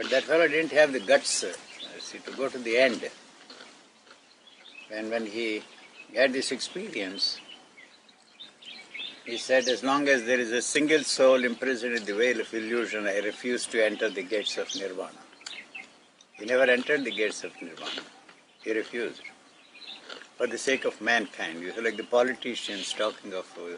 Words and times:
But 0.00 0.08
that 0.08 0.22
fellow 0.22 0.48
didn't 0.48 0.72
have 0.72 0.94
the 0.94 1.00
guts 1.00 1.44
see, 1.98 2.18
to 2.20 2.30
go 2.32 2.48
to 2.48 2.56
the 2.56 2.78
end. 2.78 3.06
And 4.90 5.10
when 5.10 5.26
he 5.26 5.62
had 6.16 6.32
this 6.32 6.52
experience, 6.52 7.38
he 9.26 9.36
said, 9.36 9.68
As 9.68 9.84
long 9.84 10.08
as 10.08 10.24
there 10.24 10.40
is 10.40 10.52
a 10.52 10.62
single 10.62 11.04
soul 11.04 11.44
imprisoned 11.44 11.96
in 11.96 12.06
the 12.06 12.14
veil 12.14 12.40
of 12.40 12.54
illusion, 12.54 13.06
I 13.06 13.18
refuse 13.18 13.66
to 13.66 13.84
enter 13.84 14.08
the 14.08 14.22
gates 14.22 14.56
of 14.56 14.74
nirvana. 14.74 15.20
He 16.32 16.46
never 16.46 16.64
entered 16.64 17.04
the 17.04 17.10
gates 17.10 17.44
of 17.44 17.52
nirvana. 17.60 18.00
He 18.64 18.72
refused. 18.72 19.20
For 20.38 20.46
the 20.46 20.56
sake 20.56 20.86
of 20.86 20.98
mankind. 21.02 21.60
You 21.60 21.74
like 21.82 21.98
the 21.98 22.04
politicians 22.04 22.94
talking 22.94 23.34
of 23.34 23.46
uh, 23.58 23.76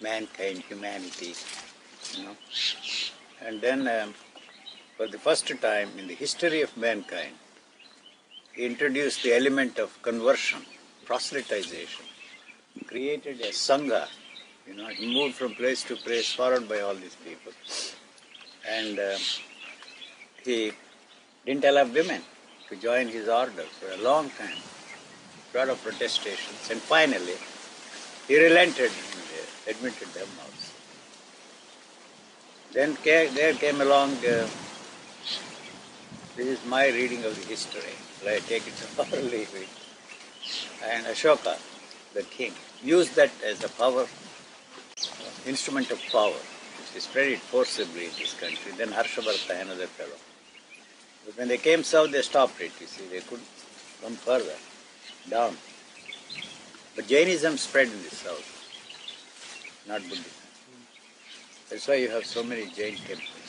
mankind, 0.00 0.64
humanity, 0.68 1.34
you 2.14 2.24
know. 2.24 2.36
And 3.40 3.60
then, 3.60 3.86
um, 3.86 4.14
for 5.02 5.08
the 5.08 5.18
first 5.18 5.48
time 5.60 5.88
in 5.98 6.06
the 6.06 6.14
history 6.14 6.62
of 6.62 6.76
mankind, 6.76 7.34
he 8.54 8.64
introduced 8.64 9.24
the 9.24 9.34
element 9.34 9.80
of 9.80 9.90
conversion, 10.00 10.60
proselytization, 11.04 12.06
created 12.86 13.40
a 13.40 13.48
sangha, 13.48 14.06
you 14.64 14.74
know, 14.74 14.86
he 14.86 15.12
moved 15.12 15.34
from 15.34 15.56
place 15.56 15.82
to 15.82 15.96
place, 15.96 16.32
followed 16.32 16.68
by 16.68 16.78
all 16.78 16.94
these 16.94 17.16
people. 17.16 17.50
And 18.78 19.00
uh, 19.00 19.18
he 20.44 20.70
didn't 21.44 21.64
allow 21.64 21.86
women 21.86 22.22
to 22.68 22.76
join 22.76 23.08
his 23.08 23.28
order 23.28 23.66
for 23.78 23.90
a 23.90 24.00
long 24.04 24.30
time. 24.30 24.60
A 25.52 25.58
lot 25.58 25.68
of 25.68 25.82
protestations, 25.82 26.70
and 26.70 26.80
finally, 26.80 27.38
he 28.28 28.40
relented 28.40 28.92
and 29.12 29.74
admitted 29.74 30.08
them 30.14 30.28
also. 30.44 30.72
Then 32.72 32.96
there 33.02 33.54
came 33.54 33.80
along, 33.80 34.12
uh, 34.24 34.46
this 36.36 36.46
is 36.46 36.64
my 36.66 36.88
reading 36.88 37.24
of 37.24 37.38
the 37.38 37.46
history, 37.46 37.94
I 38.26 38.38
take 38.40 38.66
it 38.66 38.74
or 38.98 39.20
leave 39.20 39.52
it. 39.54 39.68
And 40.90 41.04
Ashoka, 41.06 41.58
the 42.14 42.22
king, 42.22 42.52
used 42.82 43.14
that 43.16 43.30
as 43.44 43.62
a 43.62 43.68
power, 43.68 44.06
instrument 45.46 45.90
of 45.90 46.00
power. 46.10 46.40
He 46.94 47.00
spread 47.00 47.28
it 47.28 47.38
forcibly 47.38 48.04
in 48.06 48.10
this 48.18 48.34
country. 48.34 48.72
Then 48.76 48.88
Harshavartha, 48.88 49.60
another 49.62 49.86
fellow. 49.86 50.18
But 51.24 51.38
when 51.38 51.48
they 51.48 51.58
came 51.58 51.82
south, 51.82 52.10
they 52.10 52.22
stopped 52.22 52.60
it, 52.60 52.72
you 52.80 52.86
see, 52.86 53.06
they 53.06 53.20
couldn't 53.20 53.48
come 54.02 54.14
further, 54.14 54.56
down. 55.28 55.56
But 56.96 57.06
Jainism 57.06 57.56
spread 57.56 57.86
in 57.86 58.02
the 58.02 58.10
south, 58.10 58.48
not 59.88 60.02
Buddhism. 60.02 60.24
That's 61.70 61.88
why 61.88 61.94
you 61.94 62.10
have 62.10 62.26
so 62.26 62.42
many 62.42 62.66
Jain 62.66 62.96
temples. 62.96 63.41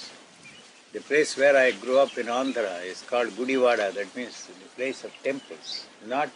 The 0.93 1.01
place 1.01 1.35
where 1.37 1.57
I 1.57 1.71
grew 1.71 1.97
up 1.99 2.17
in 2.17 2.27
Andhra 2.27 2.85
is 2.85 3.01
called 3.01 3.29
Gudiwada. 3.29 3.93
that 3.93 4.15
means 4.15 4.45
the 4.47 4.69
place 4.75 5.03
of 5.03 5.11
temples, 5.23 5.87
not 6.05 6.29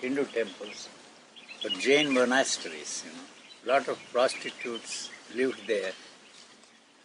Hindu 0.00 0.24
temples, 0.24 0.88
but 1.62 1.72
Jain 1.72 2.12
monasteries. 2.14 3.04
You 3.04 3.12
know, 3.12 3.74
lot 3.74 3.88
of 3.88 3.98
prostitutes 4.10 5.10
lived 5.34 5.60
there, 5.66 5.92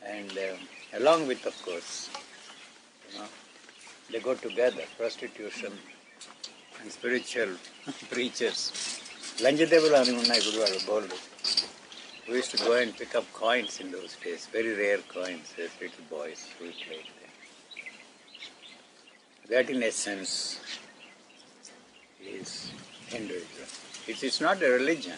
and 0.05 0.31
uh, 0.37 0.97
along 0.97 1.27
with, 1.27 1.45
of 1.45 1.61
course, 1.63 2.09
you 3.11 3.19
know, 3.19 3.25
they 4.09 4.19
go 4.19 4.35
together, 4.35 4.83
prostitution 4.97 5.73
and 6.81 6.91
spiritual 6.91 7.51
preachers. 8.09 8.61
ಲಂಜದೇವರ 9.43 9.95
ನೀವು 10.07 10.21
ಗುರುವಾರ 10.45 10.75
bold 10.89 11.13
we 12.27 12.35
used 12.35 12.51
to 12.51 12.57
go 12.57 12.75
and 12.75 12.95
pick 12.97 13.13
up 13.13 13.31
coins 13.33 13.79
in 13.79 13.91
those 13.91 14.15
days, 14.23 14.47
very 14.51 14.75
rare 14.75 14.97
coins 14.97 15.53
as 15.59 15.69
little 15.79 16.03
boys 16.09 16.47
we 16.59 16.71
played 16.71 17.05
there. 17.19 17.29
That 19.63 19.69
in 19.69 19.83
essence 19.83 20.59
is 22.19 22.71
Hinduism. 23.07 23.67
It 24.07 24.23
is 24.23 24.41
not 24.41 24.61
a 24.63 24.69
religion. 24.69 25.17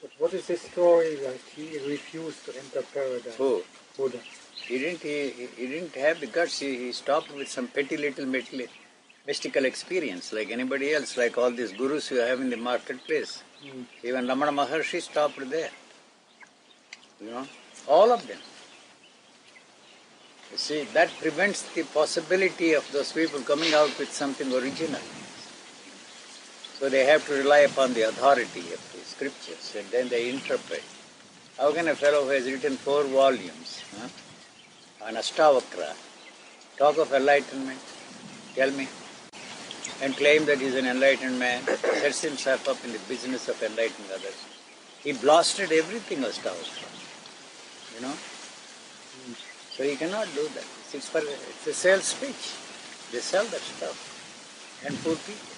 But 0.00 0.10
what 0.18 0.34
is 0.34 0.46
the 0.46 0.56
story 0.56 1.16
that 1.16 1.38
he 1.56 1.78
refused 1.88 2.44
to 2.46 2.56
enter 2.56 2.82
paradise? 2.94 3.34
Who? 3.36 3.62
Buddha. 3.96 4.18
He 4.66 4.78
didn't, 4.78 5.02
he, 5.02 5.30
he 5.56 5.66
didn't 5.66 5.94
have 5.96 6.20
the 6.20 6.26
guts. 6.26 6.60
He, 6.60 6.76
he 6.76 6.92
stopped 6.92 7.34
with 7.34 7.48
some 7.48 7.66
petty 7.66 7.96
little 7.96 8.26
mystical- 8.26 8.66
mystical 9.26 9.64
experience, 9.64 10.32
like 10.32 10.50
anybody 10.50 10.94
else, 10.94 11.16
like 11.16 11.36
all 11.36 11.50
these 11.50 11.72
gurus 11.72 12.12
you 12.12 12.18
have 12.18 12.40
in 12.40 12.50
the 12.50 12.56
marketplace. 12.56 13.42
Mm. 13.64 13.86
Even 14.04 14.26
Ramana 14.26 14.66
Maharshi 14.66 15.02
stopped 15.02 15.50
there. 15.50 15.70
You 17.22 17.30
know, 17.30 17.46
all 17.86 18.10
of 18.10 18.26
them. 18.26 18.38
You 20.50 20.58
see, 20.58 20.84
that 20.92 21.10
prevents 21.20 21.62
the 21.74 21.84
possibility 21.84 22.72
of 22.72 22.90
those 22.92 23.12
people 23.12 23.40
coming 23.40 23.72
out 23.74 23.96
with 23.98 24.12
something 24.12 24.52
original. 24.52 25.00
So 26.78 26.88
they 26.88 27.04
have 27.04 27.24
to 27.28 27.34
rely 27.34 27.60
upon 27.60 27.94
the 27.94 28.02
authority 28.02 28.60
of 28.60 28.82
the 28.92 28.98
scriptures 29.04 29.74
and 29.78 29.86
then 29.90 30.08
they 30.08 30.30
interpret. 30.30 30.82
How 31.56 31.72
can 31.72 31.86
a 31.88 31.94
fellow 31.94 32.24
who 32.24 32.30
has 32.30 32.46
written 32.46 32.76
four 32.76 33.04
volumes 33.04 33.82
huh, 33.96 34.08
on 35.06 35.14
Astavakra 35.14 35.94
talk 36.76 36.98
of 36.98 37.12
enlightenment? 37.12 37.80
Tell 38.56 38.72
me. 38.72 38.88
And 40.02 40.16
claim 40.16 40.44
that 40.46 40.58
he's 40.58 40.74
an 40.74 40.86
enlightened 40.86 41.38
man, 41.38 41.62
sets 42.02 42.22
himself 42.22 42.68
up 42.68 42.84
in 42.84 42.92
the 42.92 42.98
business 43.08 43.48
of 43.48 43.62
enlightening 43.62 44.10
others. 44.12 44.44
He 45.04 45.12
blasted 45.12 45.70
everything 45.70 46.18
Astavakra. 46.18 46.88
You 47.94 48.02
know? 48.02 48.14
So 49.76 49.84
he 49.84 49.96
cannot 49.96 50.26
do 50.34 50.42
that. 50.54 50.64
It's, 50.92 51.08
for, 51.08 51.18
it's 51.18 51.66
a 51.66 51.72
sales 51.72 52.04
speech. 52.04 52.52
They 53.12 53.20
sell 53.20 53.44
that 53.44 53.60
stuff. 53.60 53.96
And 54.86 54.96
poor 55.02 55.16
people. 55.16 55.52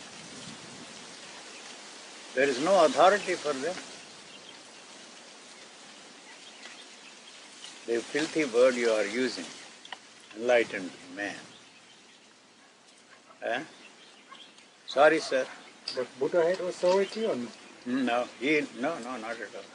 There 2.34 2.48
is 2.48 2.62
no 2.64 2.84
authority 2.84 3.34
for 3.34 3.52
them. 3.52 3.74
The 7.86 8.00
filthy 8.00 8.44
word 8.46 8.74
you 8.76 8.90
are 8.90 9.04
using, 9.04 9.44
enlightened 10.36 10.90
man. 11.14 11.34
Eh? 13.42 13.60
Sorry, 14.86 15.20
sir. 15.20 15.46
But 15.94 16.06
Buddha 16.18 16.44
had 16.44 16.60
authority 16.60 17.26
or 17.26 17.36
no? 17.36 17.48
No, 17.86 18.24
he, 18.40 18.66
no, 18.80 18.98
no, 19.00 19.16
not 19.18 19.32
at 19.32 19.54
all. 19.54 19.73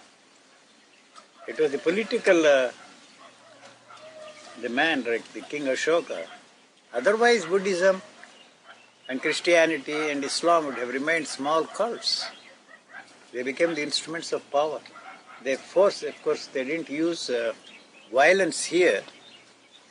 It 1.49 1.57
was 1.57 1.71
the 1.71 1.79
political, 1.79 2.45
uh, 2.45 2.69
the 4.61 4.69
man, 4.69 5.03
like 5.03 5.33
the 5.33 5.41
King 5.41 5.63
Ashoka. 5.63 6.19
Otherwise, 6.93 7.45
Buddhism 7.45 8.03
and 9.07 9.19
Christianity 9.19 10.11
and 10.11 10.23
Islam 10.23 10.67
would 10.67 10.75
have 10.75 10.89
remained 10.89 11.27
small 11.27 11.63
cults. 11.63 12.27
They 13.33 13.41
became 13.41 13.73
the 13.73 13.81
instruments 13.81 14.31
of 14.31 14.47
power. 14.51 14.79
They 15.43 15.55
forced, 15.55 16.03
of 16.03 16.21
course, 16.21 16.45
they 16.45 16.65
didn't 16.65 16.89
use 16.91 17.31
uh, 17.31 17.53
violence 18.13 18.65
here 18.65 19.01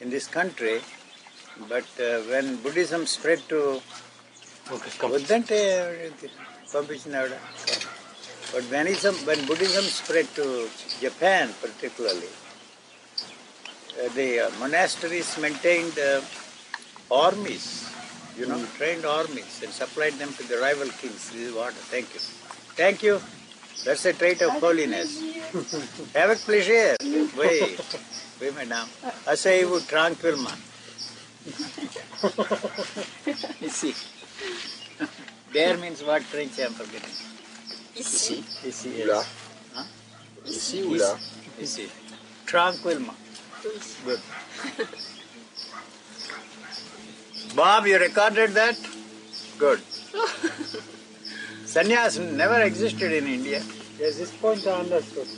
in 0.00 0.10
this 0.10 0.28
country, 0.28 0.80
but 1.68 1.88
uh, 1.98 2.20
when 2.30 2.54
Buddhism 2.62 3.04
spread 3.04 3.40
to. 3.48 3.80
Okay, 4.70 4.90
come. 4.98 5.10
But 8.52 8.68
Buddhism, 8.70 9.14
when 9.26 9.44
Buddhism 9.46 9.84
spread 9.84 10.26
to 10.36 10.68
Japan 11.00 11.50
particularly, 11.60 12.28
uh, 13.98 14.08
the 14.14 14.40
uh, 14.40 14.50
monasteries 14.58 15.36
maintained 15.38 15.98
uh, 15.98 16.20
armies, 17.10 17.88
you 18.38 18.46
know, 18.46 18.64
trained 18.76 19.04
armies 19.04 19.60
and 19.62 19.72
supplied 19.72 20.14
them 20.14 20.32
to 20.32 20.42
the 20.48 20.56
rival 20.58 20.88
kings. 20.88 21.30
This 21.30 21.48
is 21.48 21.54
what, 21.54 21.74
thank 21.74 22.12
you. 22.14 22.20
Thank 22.76 23.02
you. 23.02 23.20
That's 23.84 24.04
a 24.06 24.12
trait 24.12 24.40
of 24.42 24.50
holiness. 24.60 25.20
Avec 26.14 26.38
plaisir. 26.44 26.96
Oui. 27.38 27.76
Oui, 28.40 28.50
madame. 28.54 28.88
Asseyez-vous 29.26 29.80
tranquillement. 29.80 30.56
you 33.60 33.68
see. 33.68 33.94
There 35.52 35.76
means 35.76 36.02
what 36.02 36.22
French 36.22 36.58
I'm 36.60 36.72
forgetting. 36.72 37.10
Ici. 37.98 38.44
Ici, 38.64 38.88
Ou 39.00 39.06
là. 39.06 39.24
Huh? 39.74 39.84
Ici 40.46 40.82
ou 40.82 40.94
là 40.94 41.18
Ici. 41.60 41.88
Tranquillement. 42.46 43.14
Good. 44.04 44.20
Bob, 47.56 47.86
you 47.86 47.98
recorded 47.98 48.54
that? 48.54 48.76
Good. 49.58 49.80
Sannyas 51.64 52.18
never 52.32 52.60
existed 52.62 53.12
in 53.12 53.26
India. 53.26 53.62
Yes, 53.98 54.16
this 54.16 54.30
point 54.30 54.66
I 54.66 54.80
understood. 54.80 55.28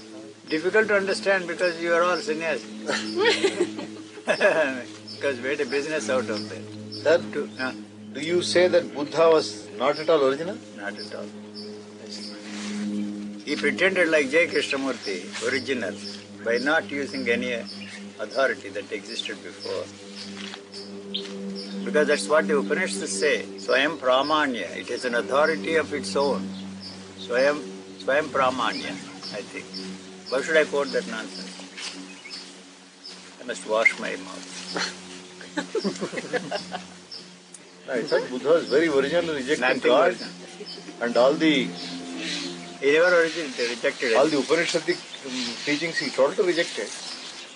Difficult 0.49 0.89
to 0.89 0.97
understand 0.97 1.47
because 1.49 1.81
you 1.81 1.95
are 1.95 2.03
all 2.03 2.19
sannyas. 2.19 2.61
because 5.17 5.41
we 5.41 5.49
had 5.49 5.61
a 5.61 5.67
business 5.67 6.11
out 6.11 6.29
of 6.29 6.49
that. 6.51 6.63
Sir, 6.93 7.21
uh, 7.59 7.73
do 8.13 8.21
you 8.21 8.43
say 8.43 8.69
that 8.69 8.95
Buddha 8.95 9.31
was 9.31 9.69
not 9.79 9.99
at 9.99 10.11
all 10.11 10.25
original? 10.29 10.59
not 10.77 10.99
at 10.99 11.15
all. 11.15 11.27
He 13.51 13.57
pretended 13.57 14.09
like 14.11 14.31
J. 14.31 14.47
Krishnamurti, 14.47 15.19
original, 15.51 15.93
by 16.45 16.59
not 16.59 16.89
using 16.89 17.29
any 17.29 17.55
authority 18.21 18.69
that 18.69 18.93
existed 18.93 19.43
before. 19.43 19.83
Because 21.85 22.07
that's 22.07 22.29
what 22.29 22.47
the 22.47 22.57
Upanishads 22.57 23.11
say. 23.11 23.43
Swayam 23.59 23.99
Pramanya. 23.99 24.71
It 24.77 24.89
is 24.89 25.05
an 25.05 25.17
authority 25.17 25.75
of 25.75 25.93
its 25.93 26.15
own. 26.15 26.49
Swayam, 27.19 27.59
Swayam 27.99 28.29
Pramanya, 28.29 28.93
I 29.35 29.43
think. 29.43 29.67
Why 30.31 30.43
should 30.43 30.57
I 30.57 30.65
quote 30.65 30.93
that 30.93 31.09
nonsense? 31.09 31.51
I 33.43 33.47
must 33.47 33.69
wash 33.69 33.99
my 33.99 34.15
mouth. 34.15 34.47
I 37.91 38.03
thought 38.03 38.31
Buddha 38.31 38.49
was 38.49 38.69
very 38.69 38.87
original 38.87 39.35
rejecting 39.35 39.81
God 39.81 40.11
original. 40.13 40.31
and 41.01 41.17
all 41.17 41.33
the 41.33 41.69
He 42.81 42.93
never 42.93 43.15
origin- 43.15 43.53
rejected 43.59 44.15
all 44.17 44.27
it. 44.27 44.31
the 44.31 44.37
Upanishadic 44.39 44.99
teachings 45.67 45.99
he 45.99 46.11
totally 46.11 46.49
rejected. 46.49 46.89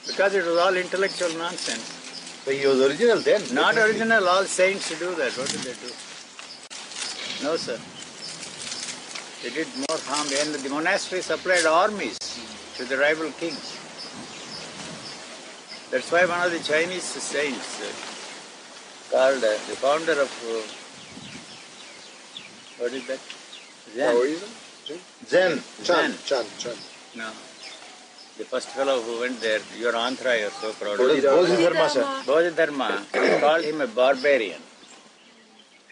Because 0.06 0.34
it 0.34 0.44
was 0.44 0.58
all 0.58 0.74
intellectual 0.76 1.32
nonsense. 1.38 1.86
So 2.44 2.50
he 2.50 2.66
was 2.66 2.80
original 2.80 3.20
then. 3.20 3.40
Not 3.54 3.74
definitely. 3.74 4.00
original, 4.00 4.28
all 4.28 4.44
saints 4.44 4.90
do 4.98 5.14
that. 5.14 5.32
What 5.38 5.48
did 5.48 5.60
they 5.60 5.72
do? 5.72 5.90
No, 7.44 7.56
sir. 7.56 7.78
They 9.42 9.50
did 9.50 9.68
more 9.88 9.98
harm. 10.04 10.28
And 10.40 10.54
the 10.54 10.68
monastery 10.68 11.22
supplied 11.22 11.64
armies 11.64 12.18
to 12.76 12.84
the 12.84 12.98
rival 12.98 13.30
kings. 13.40 13.78
That's 15.90 16.10
why 16.12 16.26
one 16.26 16.40
of 16.46 16.52
the 16.52 16.58
Chinese 16.60 17.04
saints, 17.04 17.80
uh, 17.80 17.88
called 19.10 19.42
uh, 19.44 19.52
the 19.68 19.76
founder 19.84 20.20
of, 20.20 20.32
uh, 20.52 20.62
what 22.82 22.92
is 22.92 23.06
that? 23.06 23.20
Zen. 23.94 24.14
Taoism? 24.14 24.50
Zen. 25.26 25.62
Chan. 25.82 26.14
Chan, 26.26 26.44
Chan. 26.58 26.76
No. 27.16 27.30
The 28.36 28.44
first 28.44 28.68
fellow 28.70 29.00
who 29.00 29.20
went 29.20 29.40
there, 29.40 29.60
your 29.78 29.92
Andhra, 29.92 30.38
you're 30.40 30.50
so 30.50 30.72
proud 30.72 30.98
of. 31.00 31.22
Bodhidharma, 31.22 31.88
sir. 31.88 32.22
Bodhidharma 32.26 33.06
called 33.40 33.64
him 33.64 33.80
a 33.80 33.86
barbarian. 33.86 34.60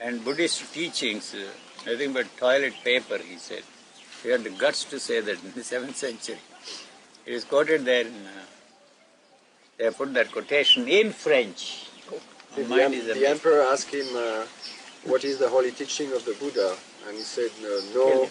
And 0.00 0.24
Buddhist 0.24 0.72
teachings, 0.74 1.34
nothing 1.86 2.12
but 2.12 2.26
toilet 2.36 2.74
paper, 2.82 3.18
he 3.18 3.36
said. 3.36 3.62
He 4.22 4.30
had 4.30 4.42
the 4.44 4.50
guts 4.50 4.84
to 4.84 4.98
say 4.98 5.20
that 5.20 5.42
in 5.44 5.52
the 5.52 5.60
7th 5.72 5.94
century. 5.94 6.38
It 7.24 7.34
is 7.34 7.44
quoted 7.44 7.84
there 7.84 8.06
in, 8.06 8.26
uh, 8.26 8.42
they 9.78 9.90
put 9.90 10.12
that 10.14 10.32
quotation 10.32 10.88
in 10.88 11.12
French. 11.12 11.86
The, 12.56 12.62
em- 12.82 12.90
the 13.14 13.26
emperor 13.30 13.62
asked 13.62 13.94
him, 13.94 14.06
uh, 14.16 14.44
"What 15.04 15.24
is 15.24 15.38
the 15.38 15.48
holy 15.48 15.70
teaching 15.70 16.12
of 16.12 16.24
the 16.24 16.34
Buddha?" 16.34 16.76
And 17.06 17.16
he 17.16 17.22
said, 17.22 17.50
"No, 17.62 17.80
no. 17.94 18.30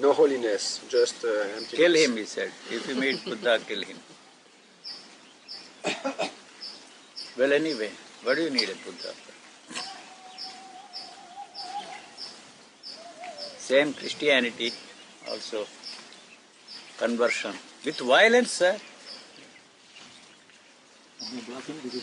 No 0.00 0.12
holiness, 0.12 0.80
just 0.88 1.24
uh, 1.24 1.28
emptiness." 1.28 1.70
Kill 1.70 1.94
him, 1.94 2.16
he 2.16 2.24
said. 2.24 2.50
If 2.70 2.88
you 2.88 2.94
meet 2.96 3.24
Buddha, 3.24 3.58
kill 3.66 3.82
him. 3.82 3.98
well, 7.38 7.52
anyway, 7.52 7.90
what 8.22 8.36
do 8.36 8.42
you 8.42 8.50
need 8.50 8.68
a 8.68 8.76
Buddha 8.84 9.12
for? 9.12 9.32
Same 13.58 13.94
Christianity, 13.94 14.72
also 15.30 15.66
conversion. 16.98 17.54
With 17.84 17.98
violence, 18.00 18.50
sir. 18.52 18.76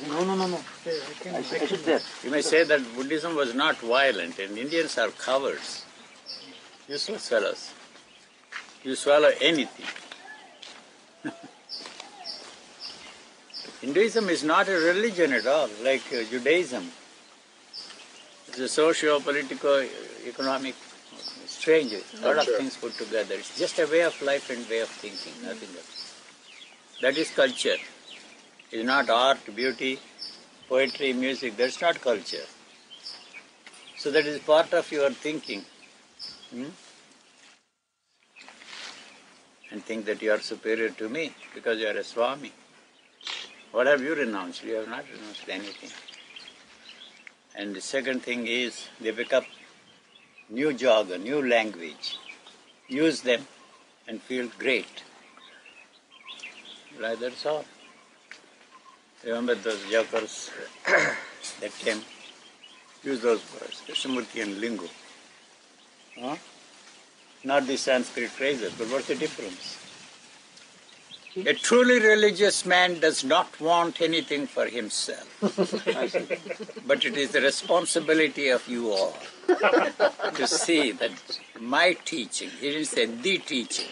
No, 0.09 0.23
no, 0.23 0.35
no, 0.35 0.47
no. 0.47 0.59
Hey, 0.83 0.99
I 1.09 1.13
can, 1.23 1.35
I 1.35 1.41
can. 1.41 1.99
You 2.23 2.31
may 2.31 2.41
say 2.41 2.63
that 2.63 2.81
Buddhism 2.95 3.35
was 3.35 3.53
not 3.53 3.77
violent 3.77 4.39
and 4.39 4.57
Indians 4.57 4.97
are 4.97 5.09
cowards. 5.11 5.85
Useless 6.87 7.29
fellows. 7.29 7.71
You 8.83 8.95
swallow 8.95 9.31
anything. 9.39 9.85
Hinduism 13.81 14.29
is 14.29 14.43
not 14.43 14.67
a 14.69 14.73
religion 14.73 15.33
at 15.33 15.47
all, 15.47 15.69
like 15.83 16.03
uh, 16.13 16.23
Judaism. 16.29 16.91
It's 18.47 18.59
a 18.59 18.67
socio-political, 18.67 19.85
economic, 20.27 20.75
strange, 21.45 21.93
a 21.93 22.25
lot 22.25 22.37
of 22.37 22.45
things 22.57 22.77
put 22.77 22.97
together. 22.97 23.35
It's 23.35 23.57
just 23.57 23.79
a 23.79 23.87
way 23.87 24.01
of 24.01 24.19
life 24.21 24.49
and 24.49 24.67
way 24.69 24.79
of 24.81 24.89
thinking, 24.89 25.33
nothing 25.43 25.69
else. 25.69 26.13
That 27.01 27.17
is 27.17 27.31
culture. 27.31 27.77
It's 28.71 28.85
not 28.85 29.09
art, 29.09 29.39
beauty, 29.55 29.99
poetry, 30.69 31.13
music. 31.13 31.57
That's 31.57 31.81
not 31.81 31.99
culture. 31.99 32.45
So 33.97 34.11
that 34.11 34.25
is 34.25 34.39
part 34.39 34.73
of 34.73 34.91
your 34.91 35.09
thinking. 35.11 35.65
Hmm? 36.51 36.65
And 39.71 39.83
think 39.83 40.05
that 40.05 40.21
you 40.21 40.31
are 40.31 40.39
superior 40.39 40.89
to 40.89 41.07
me 41.09 41.33
because 41.55 41.79
you 41.79 41.87
are 41.87 41.97
a 41.97 42.03
Swami. 42.03 42.51
What 43.71 43.87
have 43.87 44.01
you 44.01 44.13
renounced? 44.13 44.63
You 44.63 44.75
have 44.75 44.89
not 44.89 45.05
renounced 45.11 45.47
anything. 45.47 45.89
And 47.55 47.75
the 47.75 47.81
second 47.81 48.21
thing 48.23 48.47
is 48.47 48.87
they 48.99 49.11
pick 49.11 49.33
up 49.33 49.45
new 50.49 50.73
jargon, 50.73 51.23
new 51.23 51.47
language, 51.47 52.17
use 52.87 53.21
them 53.21 53.47
and 54.07 54.21
feel 54.21 54.49
great. 54.59 55.03
Like 56.99 57.19
that's 57.19 57.45
all. 57.45 57.65
Remember 59.23 59.55
those 59.55 59.83
jokers 59.89 60.49
that 60.85 61.71
came? 61.79 62.01
Use 63.03 63.21
those 63.21 63.41
words, 63.53 63.81
Krishnamurti 63.87 64.43
and 64.43 64.59
Lingo. 64.59 64.87
Huh? 66.19 66.35
Not 67.43 67.67
the 67.67 67.77
Sanskrit 67.77 68.29
phrases, 68.29 68.73
but 68.77 68.87
what's 68.89 69.07
the 69.07 69.15
difference? 69.15 69.77
A 71.35 71.53
truly 71.53 71.99
religious 71.99 72.65
man 72.65 72.99
does 72.99 73.23
not 73.23 73.59
want 73.61 74.01
anything 74.01 74.47
for 74.47 74.65
himself. 74.65 75.27
but 76.85 77.05
it 77.05 77.15
is 77.17 77.31
the 77.31 77.41
responsibility 77.41 78.49
of 78.49 78.67
you 78.67 78.91
all 78.91 79.15
to 80.35 80.45
see 80.45 80.91
that 80.91 81.11
my 81.59 81.93
teaching, 82.03 82.49
he 82.59 82.71
didn't 82.71 82.87
say 82.87 83.05
the 83.05 83.37
teaching, 83.37 83.87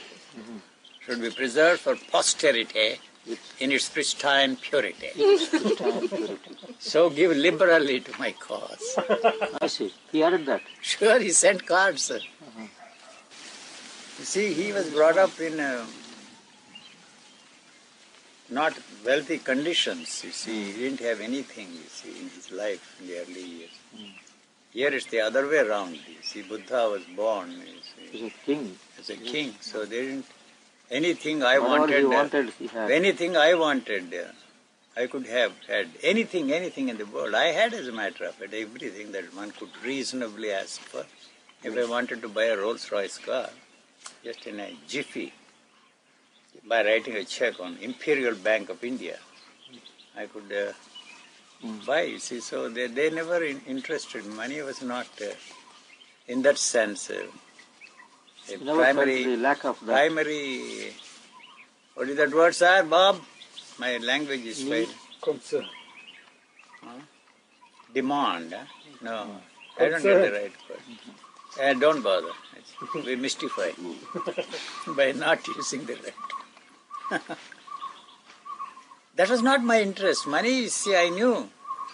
should 0.99 1.21
be 1.21 1.31
preserved 1.31 1.79
for 1.79 1.95
posterity 2.11 2.99
in 3.59 3.71
its 3.71 3.87
pristine 3.89 4.57
purity. 4.57 5.09
so 6.79 7.09
give 7.09 7.31
liberally 7.31 8.01
to 8.01 8.19
my 8.19 8.31
cause. 8.33 8.97
I 9.61 9.67
see. 9.67 9.93
He 10.11 10.23
added 10.23 10.45
that. 10.47 10.61
Sure, 10.81 11.19
he 11.19 11.31
sent 11.31 11.65
cards. 11.65 12.11
You 14.19 14.25
see, 14.25 14.53
he 14.53 14.71
was 14.73 14.89
brought 14.89 15.17
up 15.17 15.39
in 15.39 15.59
uh, 15.59 15.85
not 18.49 18.73
wealthy 19.05 19.37
conditions. 19.37 20.23
You 20.25 20.31
see, 20.31 20.71
he 20.71 20.79
didn't 20.83 20.99
have 20.99 21.21
anything. 21.21 21.67
You 21.71 21.89
see, 21.89 22.19
in 22.19 22.29
his 22.29 22.51
life 22.51 22.97
in 22.99 23.07
the 23.07 23.19
early 23.19 23.43
years. 23.43 23.71
Here 24.71 24.93
it's 24.93 25.05
the 25.05 25.21
other 25.21 25.47
way 25.47 25.59
around. 25.59 25.93
You 25.95 26.21
see, 26.21 26.41
Buddha 26.41 26.89
was 26.89 27.03
born 27.15 27.51
you 27.51 28.19
see, 28.19 28.27
a 28.27 28.29
king. 28.45 28.77
as 28.99 29.09
a 29.09 29.15
king, 29.15 29.53
so 29.61 29.85
they 29.85 30.01
didn't. 30.01 30.25
Anything 30.91 31.41
I 31.43 31.59
Whatever 31.59 32.07
wanted, 32.09 32.47
uh, 32.49 32.51
he 32.59 32.67
had. 32.67 32.91
anything 32.91 33.37
I 33.37 33.53
wanted, 33.53 34.13
uh, 34.13 34.99
I 34.99 35.07
could 35.07 35.27
have 35.27 35.53
had 35.67 35.87
anything, 36.03 36.51
anything 36.51 36.89
in 36.89 36.97
the 36.97 37.05
world. 37.05 37.35
I 37.35 37.47
had, 37.47 37.73
as 37.73 37.87
a 37.87 37.91
matter 37.91 38.25
of 38.25 38.35
fact, 38.35 38.53
everything 38.53 39.11
that 39.13 39.33
one 39.35 39.51
could 39.51 39.69
reasonably 39.83 40.51
ask 40.51 40.81
for. 40.81 41.05
If 41.63 41.77
I 41.77 41.85
wanted 41.89 42.21
to 42.23 42.29
buy 42.29 42.45
a 42.45 42.57
Rolls 42.57 42.91
Royce 42.91 43.17
car, 43.17 43.49
just 44.23 44.45
in 44.47 44.59
a 44.59 44.69
jiffy, 44.87 45.33
by 46.67 46.83
writing 46.83 47.15
a 47.15 47.23
check 47.23 47.59
on 47.59 47.77
Imperial 47.81 48.35
Bank 48.35 48.69
of 48.69 48.83
India, 48.83 49.17
I 50.17 50.25
could 50.25 50.51
uh, 50.51 50.73
buy. 51.85 52.01
You 52.03 52.19
see, 52.19 52.39
so 52.39 52.69
they 52.69 52.87
they 52.87 53.09
never 53.09 53.43
in, 53.43 53.61
interested. 53.67 54.25
Money 54.25 54.61
was 54.61 54.81
not, 54.81 55.07
uh, 55.21 55.33
in 56.27 56.41
that 56.43 56.57
sense, 56.57 57.09
uh, 57.09 57.23
a 58.51 58.57
never 58.63 58.79
primary 58.81 59.23
the 59.23 59.37
lack 59.37 59.63
of 59.63 59.79
that. 59.81 59.93
primary 59.93 60.93
what 61.93 62.09
is 62.09 62.17
that 62.17 62.31
word 62.33 62.55
sir 62.55 62.83
bob 62.83 63.17
my 63.77 63.97
language 63.97 64.45
is 64.51 64.63
Need. 64.63 64.69
failed 64.71 64.95
Concern. 65.21 65.65
demand 67.93 68.53
huh? 68.53 68.65
no 69.07 69.15
i 69.77 69.89
don't 69.89 70.03
get 70.03 70.21
the 70.25 70.31
right 70.39 70.55
word 70.69 70.83
uh, 71.61 71.73
don't 71.83 72.01
bother 72.03 72.27
It's- 72.29 72.48
we 73.05 73.15
mystify 73.15 73.69
by 74.99 75.11
not 75.11 75.47
using 75.55 75.85
the 75.85 75.95
right 76.03 77.21
that 79.15 79.29
was 79.29 79.41
not 79.41 79.63
my 79.71 79.81
interest 79.81 80.27
money 80.27 80.53
see 80.67 80.95
i 81.05 81.09
knew 81.19 81.37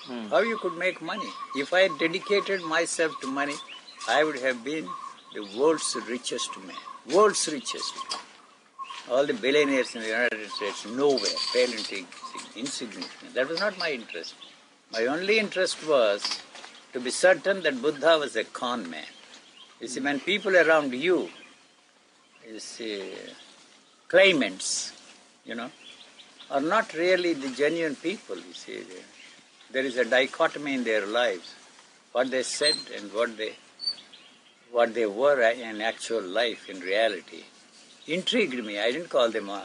Hmm. 0.07 0.25
how 0.31 0.39
you 0.47 0.55
could 0.61 0.75
make 0.79 0.97
money 1.09 1.29
if 1.61 1.69
i 1.77 1.79
dedicated 2.01 2.61
myself 2.71 3.13
to 3.21 3.27
money 3.37 3.55
i 4.15 4.17
would 4.25 4.37
have 4.43 4.59
been 4.67 4.89
the 5.35 5.43
world's 5.59 5.87
richest 6.09 6.57
man 6.65 6.83
world's 7.15 7.41
richest 7.53 7.95
all 9.15 9.25
the 9.31 9.37
billionaires 9.45 9.95
in 9.95 10.01
the 10.01 10.07
United 10.07 10.49
States, 10.49 10.83
nowhere, 10.99 11.35
and 11.61 11.73
insignificant. 12.55 13.33
That 13.35 13.47
was 13.47 13.59
not 13.59 13.77
my 13.77 13.91
interest. 13.91 14.33
My 14.91 15.05
only 15.05 15.37
interest 15.37 15.87
was 15.87 16.23
to 16.93 16.99
be 16.99 17.11
certain 17.11 17.61
that 17.65 17.79
Buddha 17.83 18.17
was 18.17 18.35
a 18.35 18.43
con 18.45 18.89
man. 18.89 19.11
You 19.79 19.87
see, 19.87 19.99
when 19.99 20.19
people 20.19 20.55
around 20.55 20.93
you, 20.93 21.29
you 22.49 22.59
see, 22.59 23.11
claimants, 24.07 24.93
you 25.45 25.55
know, 25.55 25.69
are 26.49 26.61
not 26.61 26.93
really 26.93 27.33
the 27.33 27.49
genuine 27.49 27.95
people, 27.95 28.37
you 28.37 28.53
see. 28.53 28.83
there 29.71 29.83
is 29.83 29.97
a 29.97 30.05
dichotomy 30.05 30.75
in 30.75 30.83
their 30.83 31.05
lives. 31.05 31.53
What 32.11 32.31
they 32.31 32.43
said 32.43 32.75
and 32.97 33.11
what 33.13 33.35
they 33.37 33.55
what 34.71 34.93
they 34.93 35.05
were 35.05 35.41
in 35.41 35.81
actual 35.81 36.21
life, 36.21 36.69
in 36.69 36.79
reality, 36.81 37.43
intrigued 38.07 38.63
me. 38.65 38.79
I 38.79 38.91
didn't 38.91 39.09
call 39.09 39.29
them 39.29 39.49
uh, 39.49 39.61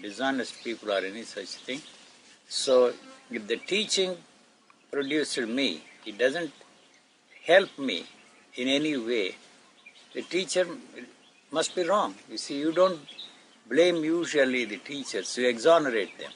dishonest 0.00 0.64
people 0.64 0.92
or 0.92 0.98
any 0.98 1.24
such 1.24 1.52
thing. 1.66 1.82
So, 2.48 2.92
if 3.30 3.46
the 3.46 3.56
teaching 3.56 4.16
produced 4.90 5.38
me, 5.38 5.82
it 6.06 6.16
doesn't 6.16 6.52
help 7.44 7.78
me 7.78 8.06
in 8.54 8.68
any 8.68 8.96
way, 8.96 9.34
the 10.16 10.22
teacher 10.22 10.66
must 11.50 11.76
be 11.76 11.82
wrong. 11.82 12.14
You 12.30 12.38
see, 12.38 12.58
you 12.58 12.72
don't 12.72 13.00
blame 13.68 13.96
usually 13.96 14.64
the 14.64 14.78
teachers, 14.78 15.36
you 15.36 15.46
exonerate 15.46 16.18
them. 16.18 16.32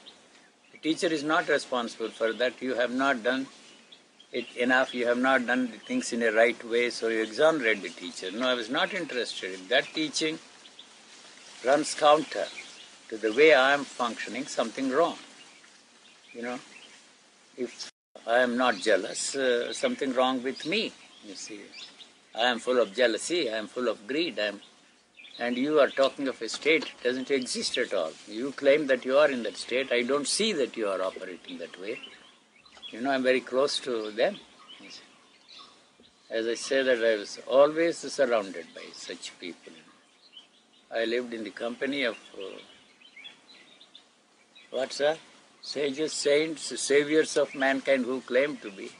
The 0.73 0.79
teacher 0.79 1.07
is 1.07 1.25
not 1.25 1.49
responsible 1.49 2.11
for 2.11 2.35
that. 2.35 2.61
You 2.61 2.75
have 2.75 2.91
not 2.91 3.23
done 3.23 3.47
it 4.33 4.55
enough, 4.55 4.93
you 4.95 5.07
have 5.07 5.17
not 5.17 5.47
done 5.47 5.71
the 5.71 5.79
things 5.79 6.13
in 6.13 6.23
a 6.23 6.31
right 6.31 6.63
way, 6.63 6.91
so 6.91 7.09
you 7.09 7.23
exonerate 7.23 7.81
the 7.83 7.89
teacher. 7.89 8.31
No, 8.31 8.49
I 8.49 8.55
was 8.55 8.69
not 8.69 8.93
interested. 8.93 9.53
If 9.55 9.69
that 9.71 9.87
teaching 9.95 10.39
runs 11.65 11.95
counter 11.95 12.47
to 13.09 13.17
the 13.17 13.33
way 13.33 13.55
I 13.55 13.73
am 13.73 13.85
functioning, 13.85 14.45
something 14.45 14.91
wrong. 14.91 15.17
You 16.35 16.43
know, 16.43 16.59
if 17.57 17.91
I 18.27 18.41
am 18.41 18.59
not 18.59 18.77
jealous, 18.77 19.35
uh, 19.35 19.73
something 19.73 20.13
wrong 20.13 20.43
with 20.43 20.67
me. 20.67 20.93
You 21.27 21.35
see, 21.35 21.61
I 22.35 22.47
am 22.47 22.59
full 22.59 22.79
of 22.79 22.95
jealousy, 22.95 23.51
I 23.51 23.57
am 23.57 23.67
full 23.67 23.89
of 23.89 24.07
greed, 24.07 24.39
I 24.39 24.47
am, 24.47 24.61
and 25.39 25.57
you 25.57 25.81
are 25.81 25.89
talking 25.89 26.29
of 26.29 26.41
a 26.43 26.49
state 26.49 26.85
it 26.85 27.03
doesn't 27.03 27.31
exist 27.31 27.77
at 27.79 27.95
all. 27.95 28.13
You 28.29 28.53
claim 28.53 28.87
that 28.89 29.05
you 29.05 29.17
are 29.17 29.31
in 29.31 29.43
that 29.45 29.57
state. 29.57 29.91
I 29.91 30.03
don't 30.03 30.29
see 30.29 30.53
that 30.53 30.77
you 30.77 30.87
are 30.89 31.01
operating 31.01 31.59
that 31.59 31.81
way. 31.81 31.99
You 32.91 33.01
know, 33.01 33.11
I'm 33.11 33.23
very 33.23 33.41
close 33.41 33.79
to 33.81 34.11
them. 34.11 34.37
As 36.29 36.47
I 36.47 36.55
say 36.55 36.83
that 36.83 37.05
I 37.05 37.17
was 37.17 37.39
always 37.47 37.99
surrounded 37.99 38.67
by 38.75 38.83
such 38.93 39.33
people. 39.41 39.73
I 40.95 41.05
lived 41.05 41.33
in 41.33 41.45
the 41.45 41.51
company 41.51 42.03
of 42.03 42.17
uh, 42.37 42.59
what's 44.71 44.99
that? 44.99 45.19
Sages, 45.63 46.13
saints, 46.13 46.81
saviors 46.81 47.37
of 47.37 47.55
mankind 47.55 48.05
who 48.05 48.21
claim 48.21 48.57
to 48.59 48.71
be 48.71 48.91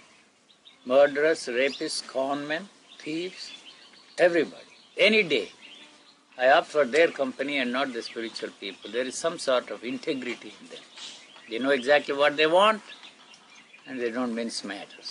murderers, 0.85 1.47
rapists, 1.47 2.03
conmen, 2.03 2.65
thieves, 3.05 3.51
everybody. 4.19 4.75
Any 5.09 5.23
day. 5.35 5.49
I 6.39 6.49
opt 6.57 6.69
for 6.69 6.85
their 6.97 7.09
company 7.21 7.59
and 7.63 7.71
not 7.79 7.93
the 7.97 8.03
spiritual 8.03 8.51
people. 8.61 8.91
There 8.97 9.05
is 9.13 9.17
some 9.25 9.39
sort 9.39 9.71
of 9.75 9.85
integrity 9.85 10.53
in 10.61 10.69
them. 10.75 10.85
They 11.51 11.59
know 11.65 11.71
exactly 11.81 12.15
what 12.23 12.37
they 12.41 12.47
want 12.47 12.83
and 13.87 14.01
they 14.01 14.11
don't 14.11 14.35
mince 14.35 14.61
matters. 14.65 15.11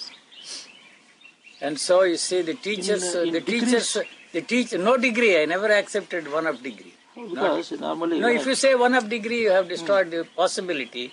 And 1.62 1.78
so 1.88 1.96
you 2.04 2.18
see, 2.18 2.42
the 2.42 2.54
teachers, 2.68 3.04
In, 3.14 3.20
uh, 3.20 3.24
in 3.28 3.34
the 3.34 3.42
degrees- 3.42 3.64
teachers, 3.66 3.98
the 4.38 4.42
teacher, 4.54 4.78
no 4.90 4.96
degree. 5.08 5.34
I 5.42 5.46
never 5.56 5.70
accepted 5.82 6.32
one 6.38 6.48
of 6.52 6.64
degree. 6.70 6.94
Because 7.16 7.72
normally, 7.88 8.20
No, 8.20 8.30
if 8.30 8.46
you 8.46 8.56
say 8.56 8.74
one 8.76 8.94
of 9.00 9.10
degree, 9.10 9.42
you 9.48 9.52
have 9.52 9.68
destroyed 9.68 10.10
the 10.12 10.22
possibility 10.42 11.06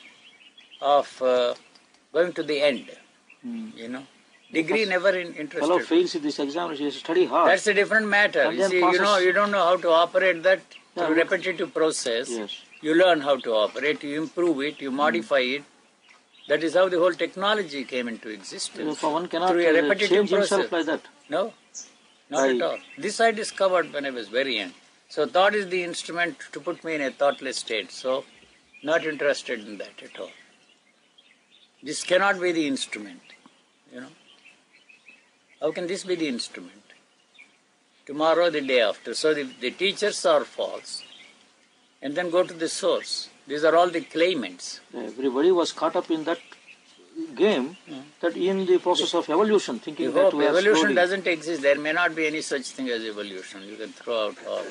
of 0.81 1.09
uh, 1.21 1.55
going 2.13 2.33
to 2.39 2.45
the 2.51 2.59
end. 2.71 2.85
You 3.83 3.89
know, 3.95 4.05
degree 4.53 4.85
never 4.85 5.11
in, 5.11 5.33
fellow 5.33 5.41
interested. 5.41 5.87
fails 5.87 6.15
in 6.15 6.23
this 6.23 6.39
examination, 6.39 6.79
he 6.79 6.85
has 6.85 6.95
to 6.95 7.01
study 7.01 7.27
hard. 7.27 7.51
That's 7.51 7.67
a 7.67 7.75
different 7.75 8.09
matter. 8.09 8.43
And 8.43 8.59
You 8.59 8.69
see, 8.69 8.79
you 8.79 8.99
know, 9.01 9.19
you 9.19 9.33
don't 9.33 9.51
know 9.51 9.65
how 9.65 9.77
to 9.77 9.91
operate 9.91 10.43
that 10.43 10.61
Yeah, 10.97 11.07
through 11.07 11.17
repetitive 11.17 11.75
process. 11.75 12.31
Yes. 12.31 12.63
You 12.81 12.95
learn 12.95 13.21
how 13.21 13.37
to 13.37 13.53
operate, 13.53 14.03
you 14.03 14.23
improve 14.23 14.61
it, 14.61 14.81
you 14.81 14.91
modify 14.91 15.41
it. 15.41 15.65
That 16.49 16.63
is 16.63 16.75
how 16.75 16.89
the 16.89 16.99
whole 16.99 17.13
technology 17.13 17.85
came 17.85 18.07
into 18.07 18.29
existence. 18.29 19.01
So 19.01 19.11
one 19.13 19.27
cannot 19.27 19.51
through 19.51 19.67
a 19.67 19.71
uh, 19.71 19.83
repetitive 19.83 20.29
process. 20.29 20.51
himself 20.51 20.73
like 20.73 20.87
that. 20.87 21.01
No, 21.29 21.53
not 22.31 22.43
Right. 22.43 22.57
at 22.57 22.63
all. 22.63 22.79
This 22.97 23.21
I 23.21 23.33
discovered 23.33 23.93
when 23.93 24.07
I 24.07 24.11
was 24.11 24.29
very 24.29 24.59
young. 24.59 24.73
So 25.09 25.27
thought 25.27 25.55
is 25.55 25.69
the 25.69 25.83
instrument 25.83 26.39
to 26.53 26.61
put 26.61 26.85
me 26.85 26.95
in 26.95 27.01
a 27.01 27.11
thoughtless 27.11 27.59
state. 27.59 27.91
So 27.91 28.25
not 28.83 29.05
interested 29.05 29.67
in 29.67 29.79
that 29.79 30.03
at 30.03 30.19
all. 30.21 30.31
This 31.83 32.05
cannot 32.05 32.41
be 32.41 32.53
the 32.53 32.67
instrument, 32.67 33.21
you 33.93 34.01
know. 34.01 34.09
How 35.61 35.73
can 35.73 35.87
this 35.87 36.05
be 36.05 36.15
the 36.15 36.29
instrument? 36.29 36.73
Tomorrow, 38.07 38.51
the 38.51 38.61
day 38.61 38.81
after. 38.81 39.15
So 39.15 39.35
the, 39.35 39.45
the 39.61 39.71
teachers 39.71 40.25
are 40.27 40.45
false. 40.45 41.03
And 42.03 42.15
then 42.15 42.31
go 42.31 42.45
to 42.45 42.55
the 42.55 42.69
source. 42.69 43.31
These 43.47 43.65
are 43.65 43.75
all 43.75 43.89
the 43.91 44.01
claimants. 44.03 44.81
Everybody 44.95 45.51
was 45.51 45.73
caught 45.73 45.97
up 45.97 46.11
in 46.11 46.25
that 46.25 46.39
game 47.35 47.77
that 48.21 48.37
in 48.37 48.67
the 48.67 48.79
process 48.79 49.15
of 49.15 49.29
evolution, 49.31 49.79
thinking 49.79 50.07
You 50.07 50.13
that 50.13 50.33
hope 50.33 50.43
evolution 50.43 50.77
slowly- 50.77 50.95
doesn't 50.95 51.27
exist. 51.27 51.63
There 51.63 51.79
may 51.79 51.93
not 51.93 52.15
be 52.15 52.27
any 52.27 52.43
such 52.43 52.67
thing 52.67 52.89
as 52.91 53.03
evolution. 53.05 53.63
You 53.67 53.77
can 53.77 53.93
throw 53.93 54.27
out 54.29 54.37
all 54.47 54.65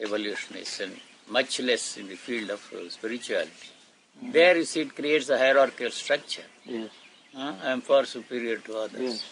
evolutionists 0.00 0.80
and 0.80 0.94
much 1.28 1.60
less 1.60 1.96
in 1.96 2.08
the 2.08 2.16
field 2.16 2.50
of 2.50 2.72
uh, 2.72 2.88
spirituality. 2.90 3.70
There 4.22 4.56
you 4.56 4.64
see 4.64 4.82
it 4.82 4.94
creates 4.94 5.28
a 5.30 5.38
hierarchical 5.38 5.90
structure. 5.90 6.44
Yes, 6.64 6.90
Huh? 7.34 7.54
I 7.64 7.70
am 7.72 7.80
far 7.80 8.04
superior 8.04 8.58
to 8.58 8.76
others. 8.78 9.00
yes. 9.00 9.24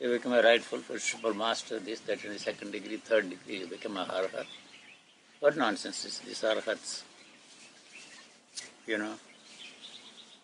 You 0.00 0.10
become 0.12 0.32
a 0.32 0.42
rightful 0.42 0.78
principal 0.78 1.34
master, 1.34 1.80
this, 1.80 2.00
that, 2.00 2.24
in 2.24 2.32
the 2.32 2.38
second 2.38 2.70
degree, 2.70 2.98
third 2.98 3.30
degree, 3.30 3.58
you 3.60 3.66
become 3.66 3.96
a 3.96 4.04
arhat. 4.04 4.46
What 5.40 5.56
nonsense 5.56 6.04
is 6.04 6.20
this 6.20 6.42
arhats? 6.44 7.02
You 8.86 8.98
know, 8.98 9.14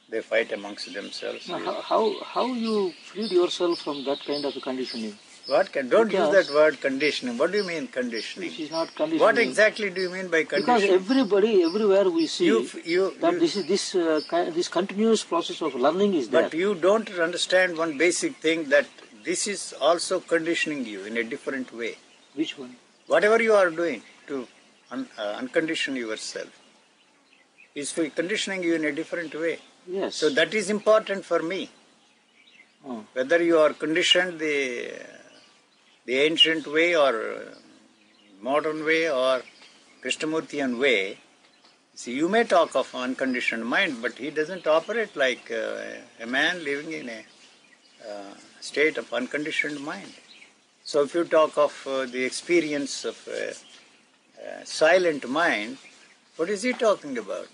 they 0.08 0.22
fight 0.22 0.52
amongst 0.52 0.92
themselves. 0.92 1.48
Now, 1.48 1.58
how, 1.58 1.80
how, 1.82 2.22
how 2.24 2.46
you 2.46 2.92
freed 3.06 3.30
yourself 3.30 3.78
from 3.80 4.04
that 4.04 4.24
kind 4.26 4.44
of 4.44 4.54
conditioning? 4.60 5.14
What 5.46 5.70
can, 5.72 5.88
don't 5.88 6.10
use 6.10 6.30
that 6.30 6.50
word 6.52 6.80
conditioning. 6.80 7.36
What 7.38 7.52
do 7.52 7.58
you 7.58 7.64
mean 7.64 7.86
conditioning? 7.88 8.48
This 8.48 8.58
is 8.60 8.70
not 8.70 8.88
conditioning. 8.94 9.20
What 9.20 9.38
exactly 9.38 9.90
do 9.90 10.00
you 10.00 10.10
mean 10.10 10.28
by 10.28 10.44
conditioning? 10.44 10.80
Because 10.80 10.90
everybody, 10.90 11.62
everywhere 11.62 12.10
we 12.10 12.26
see 12.26 12.46
You, 12.46 12.68
you, 12.84 13.14
that 13.20 13.34
you- 13.34 13.38
this 13.40 13.56
is 13.56 13.66
this 13.66 13.94
uh, 13.94 14.20
this 14.54 14.68
continuous 14.68 15.22
process 15.22 15.60
of 15.60 15.74
learning 15.74 16.14
is 16.14 16.30
there. 16.30 16.42
but 16.44 16.54
you 16.54 16.74
don't 16.74 17.10
understand 17.10 17.76
one 17.76 17.98
basic 17.98 18.36
thing 18.36 18.70
that 18.70 18.86
this 19.24 19.46
is 19.46 19.74
also 19.80 20.20
conditioning 20.20 20.84
you 20.86 21.04
in 21.04 21.16
a 21.16 21.24
different 21.24 21.72
way. 21.74 21.96
Which 22.34 22.58
one? 22.58 22.76
Whatever 23.06 23.42
you 23.42 23.54
are 23.54 23.70
doing 23.70 24.02
to 24.28 24.46
un, 24.90 25.08
uh, 25.18 25.40
uncondition 25.40 25.96
yourself 25.96 26.60
is 27.74 27.92
conditioning 27.92 28.62
you 28.62 28.74
in 28.74 28.84
a 28.84 28.92
different 28.92 29.34
way. 29.34 29.58
Yes. 29.86 30.14
So 30.14 30.30
that 30.30 30.54
is 30.54 30.70
important 30.70 31.24
for 31.24 31.40
me. 31.42 31.70
Oh. 32.86 33.04
Whether 33.12 33.42
you 33.42 33.58
are 33.58 33.72
conditioned 33.72 34.38
the 34.38 34.92
the 36.06 36.16
ancient 36.28 36.66
way 36.66 36.94
or 36.94 37.12
uh, 37.14 37.54
modern 38.40 38.84
way 38.84 39.10
or 39.10 39.42
Krishnamurtian 40.02 40.78
way, 40.78 41.18
see, 41.94 42.12
you 42.12 42.28
may 42.28 42.44
talk 42.44 42.76
of 42.76 42.94
unconditioned 42.94 43.64
mind, 43.64 44.02
but 44.02 44.12
he 44.18 44.30
doesn't 44.30 44.66
operate 44.66 45.16
like 45.16 45.50
uh, 45.50 46.24
a 46.24 46.26
man 46.26 46.62
living 46.62 46.92
in 46.92 47.08
a 47.08 47.20
uh, 48.10 48.34
state 48.64 48.96
of 48.96 49.12
unconditioned 49.12 49.80
mind. 49.80 50.12
So 50.84 51.02
if 51.02 51.14
you 51.14 51.24
talk 51.24 51.56
of 51.58 51.86
uh, 51.86 52.06
the 52.06 52.24
experience 52.24 53.04
of 53.04 53.28
a, 53.28 53.54
silent 54.64 55.28
mind, 55.28 55.78
what 56.36 56.50
is 56.50 56.62
he 56.62 56.72
talking 56.72 57.16
about? 57.16 57.48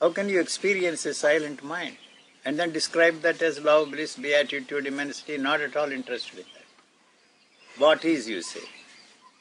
How 0.00 0.10
can 0.10 0.28
you 0.28 0.40
experience 0.40 1.06
a 1.06 1.14
silent 1.14 1.62
mind? 1.62 1.96
And 2.44 2.58
then 2.58 2.72
describe 2.72 3.22
that 3.22 3.42
as 3.42 3.60
love, 3.60 3.90
bliss, 3.90 4.16
beatitude, 4.16 4.86
immensity, 4.86 5.38
not 5.38 5.60
at 5.60 5.76
all 5.76 5.90
interested 5.90 6.38
in 6.40 6.44
that. 6.54 7.80
What 7.82 8.04
is, 8.04 8.28
you 8.28 8.42
say? 8.42 8.66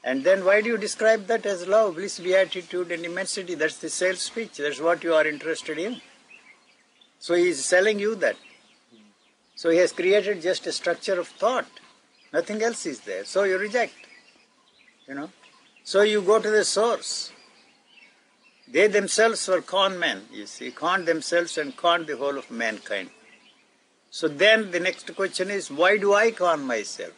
And 0.03 0.23
then 0.23 0.45
why 0.45 0.61
do 0.61 0.69
you 0.69 0.77
describe 0.77 1.27
that 1.27 1.45
as 1.45 1.67
love, 1.67 1.95
bliss, 1.95 2.19
beatitude, 2.19 2.91
and 2.91 3.05
immensity? 3.05 3.55
That's 3.55 3.77
the 3.77 3.89
sales 3.89 4.21
speech. 4.21 4.57
That's 4.57 4.79
what 4.79 5.03
you 5.03 5.13
are 5.13 5.27
interested 5.27 5.77
in. 5.77 6.01
So 7.19 7.33
he 7.33 7.49
is 7.49 7.63
selling 7.65 7.99
you 7.99 8.15
that. 8.15 8.37
So 9.57 9.71
he 9.71 9.77
has 9.79 9.91
created 9.91 10.43
just 10.43 10.67
a 10.67 10.71
structure 10.71 11.19
of 11.19 11.27
thought. 11.27 11.65
Nothing 12.31 12.61
else 12.61 12.85
is 12.85 12.99
there. 13.01 13.25
So 13.25 13.43
you 13.43 13.57
reject. 13.57 13.95
You 15.07 15.15
know? 15.15 15.29
So 15.83 16.03
you 16.03 16.21
go 16.21 16.39
to 16.39 16.49
the 16.49 16.63
source. 16.63 17.31
They 18.67 18.87
themselves 18.87 19.47
were 19.47 19.61
con 19.61 19.97
men, 19.97 20.23
you 20.31 20.45
see, 20.45 20.69
conned 20.69 21.07
themselves 21.07 21.57
and 21.57 21.75
conned 21.75 22.05
the 22.05 22.17
whole 22.17 22.37
of 22.37 22.51
mankind. 22.51 23.09
So 24.11 24.27
then 24.27 24.69
the 24.71 24.79
next 24.79 25.15
question 25.15 25.49
is, 25.49 25.71
why 25.71 25.97
do 25.97 26.13
I 26.13 26.31
con 26.31 26.63
myself? 26.67 27.13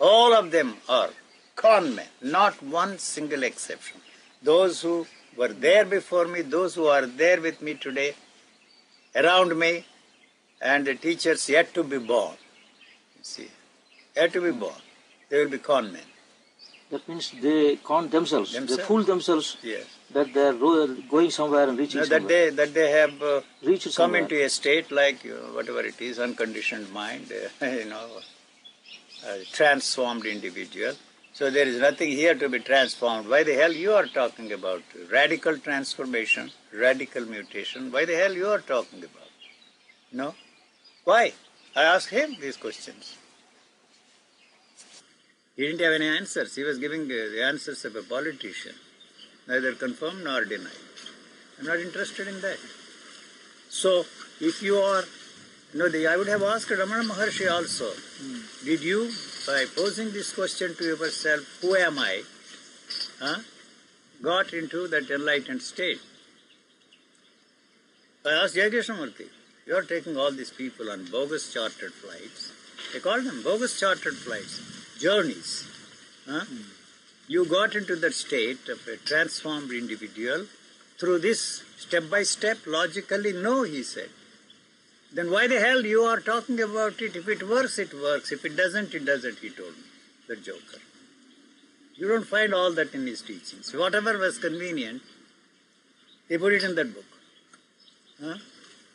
All 0.00 0.34
of 0.34 0.50
them 0.50 0.78
are 0.88 1.10
con 1.54 1.94
men, 1.94 2.08
not 2.20 2.60
one 2.60 2.98
single 2.98 3.44
exception. 3.44 4.00
Those 4.42 4.82
who 4.82 5.06
were 5.36 5.52
there 5.52 5.84
before 5.84 6.26
me, 6.26 6.40
those 6.40 6.74
who 6.74 6.86
are 6.86 7.06
there 7.06 7.40
with 7.40 7.62
me 7.62 7.74
today, 7.74 8.14
around 9.14 9.56
me, 9.56 9.84
and 10.60 10.86
the 10.86 10.94
teachers 10.94 11.48
yet 11.48 11.72
to 11.74 11.82
be 11.82 11.98
born. 11.98 12.34
You 13.18 13.24
see, 13.24 13.48
yet 14.16 14.32
to 14.32 14.40
be 14.40 14.50
born. 14.50 14.80
They 15.28 15.42
will 15.44 15.50
be 15.50 15.58
con 15.58 15.92
men. 15.92 16.02
That 16.90 17.08
means 17.08 17.32
they 17.40 17.76
con 17.76 18.08
themselves. 18.10 18.52
They 18.52 18.76
fool 18.82 19.04
themselves 19.04 19.56
Yes. 19.62 19.84
that 20.12 20.34
they 20.34 20.46
are 20.48 20.52
going 21.08 21.30
somewhere 21.30 21.68
and 21.68 21.78
reaching 21.78 22.00
No, 22.00 22.06
that 22.06 22.22
somewhere. 22.22 22.50
they 22.50 22.56
that 22.56 22.74
they 22.74 22.90
have 22.90 23.22
uh, 23.22 23.40
Reached 23.62 23.84
come 23.84 23.92
somewhere. 23.92 24.22
into 24.22 24.42
a 24.44 24.48
state 24.50 24.90
like 24.90 25.24
uh, 25.24 25.36
whatever 25.58 25.80
it 25.80 26.00
is, 26.00 26.18
unconditioned 26.18 26.92
mind, 26.92 27.32
uh, 27.62 27.66
you 27.80 27.84
know, 27.84 28.08
a 29.26 29.44
transformed 29.52 30.26
individual. 30.26 30.94
So 31.32 31.48
there 31.48 31.66
is 31.66 31.78
nothing 31.80 32.10
here 32.10 32.34
to 32.34 32.48
be 32.48 32.58
transformed. 32.58 33.28
Why 33.28 33.44
the 33.44 33.54
hell 33.54 33.72
you 33.72 33.92
are 33.92 34.06
talking 34.06 34.52
about 34.52 34.82
radical 35.12 35.56
transformation, 35.58 36.50
radical 36.72 37.24
mutation? 37.24 37.92
Why 37.92 38.04
the 38.04 38.16
hell 38.16 38.34
you 38.34 38.48
are 38.48 38.58
talking 38.60 38.98
about? 38.98 39.28
No, 40.10 40.34
why? 41.10 41.32
I 41.74 41.82
asked 41.94 42.10
him 42.10 42.36
these 42.40 42.56
questions. 42.56 43.16
He 45.56 45.66
didn't 45.66 45.84
have 45.86 45.94
any 46.00 46.08
answers. 46.08 46.54
He 46.54 46.62
was 46.62 46.78
giving 46.78 47.02
uh, 47.02 47.14
the 47.34 47.42
answers 47.44 47.84
of 47.84 47.96
a 47.96 48.02
politician, 48.02 48.76
neither 49.48 49.72
confirm 49.72 50.22
nor 50.24 50.44
deny. 50.44 50.78
I'm 51.58 51.66
not 51.66 51.80
interested 51.80 52.28
in 52.28 52.40
that. 52.40 52.60
So, 53.68 54.04
if 54.40 54.62
you 54.62 54.76
are, 54.76 55.04
no, 55.74 55.88
the, 55.88 56.06
I 56.06 56.16
would 56.16 56.28
have 56.28 56.42
asked 56.42 56.68
Ramana 56.68 57.04
Maharshi 57.10 57.50
also, 57.56 57.90
did 58.64 58.80
you, 58.82 59.10
by 59.46 59.64
posing 59.76 60.12
this 60.12 60.32
question 60.32 60.74
to 60.76 60.84
yourself, 60.84 61.42
who 61.60 61.74
am 61.76 61.98
I, 61.98 62.22
huh, 63.20 63.40
got 64.22 64.54
into 64.54 64.88
that 64.88 65.10
enlightened 65.10 65.62
state? 65.62 66.00
I 68.24 68.32
asked 68.44 68.54
J. 68.54 68.70
Krishnamurti, 68.70 69.28
you 69.70 69.76
are 69.76 69.82
taking 69.82 70.16
all 70.16 70.32
these 70.32 70.50
people 70.50 70.90
on 70.90 71.04
bogus 71.04 71.52
chartered 71.54 71.92
flights. 71.92 72.50
They 72.92 72.98
call 72.98 73.22
them 73.22 73.40
bogus 73.44 73.78
chartered 73.78 74.16
flights, 74.16 74.54
journeys. 74.98 75.64
Huh? 76.28 76.40
Hmm. 76.40 76.62
You 77.28 77.44
got 77.44 77.76
into 77.76 77.94
that 77.94 78.14
state 78.14 78.68
of 78.68 78.80
a 78.88 78.96
transformed 78.96 79.70
individual 79.70 80.46
through 80.98 81.20
this 81.20 81.62
step 81.78 82.10
by 82.10 82.24
step, 82.24 82.58
logically, 82.66 83.32
no, 83.32 83.62
he 83.62 83.84
said. 83.84 84.10
Then 85.12 85.30
why 85.30 85.46
the 85.46 85.60
hell 85.60 85.86
you 85.86 86.02
are 86.02 86.18
talking 86.18 86.60
about 86.60 87.00
it? 87.00 87.14
If 87.14 87.28
it 87.28 87.48
works, 87.48 87.78
it 87.78 87.94
works. 87.94 88.32
If 88.32 88.44
it 88.44 88.56
doesn't, 88.56 88.92
it 88.92 89.04
doesn't, 89.04 89.38
he 89.38 89.50
told 89.50 89.76
me, 89.76 89.84
the 90.26 90.34
joker. 90.34 90.82
You 91.94 92.08
don't 92.08 92.26
find 92.26 92.52
all 92.52 92.72
that 92.72 92.92
in 92.92 93.06
his 93.06 93.22
teachings. 93.22 93.72
Whatever 93.72 94.18
was 94.18 94.38
convenient, 94.38 95.02
he 96.28 96.38
put 96.38 96.54
it 96.54 96.64
in 96.64 96.74
that 96.74 96.92
book. 96.92 97.04
Huh? 98.20 98.38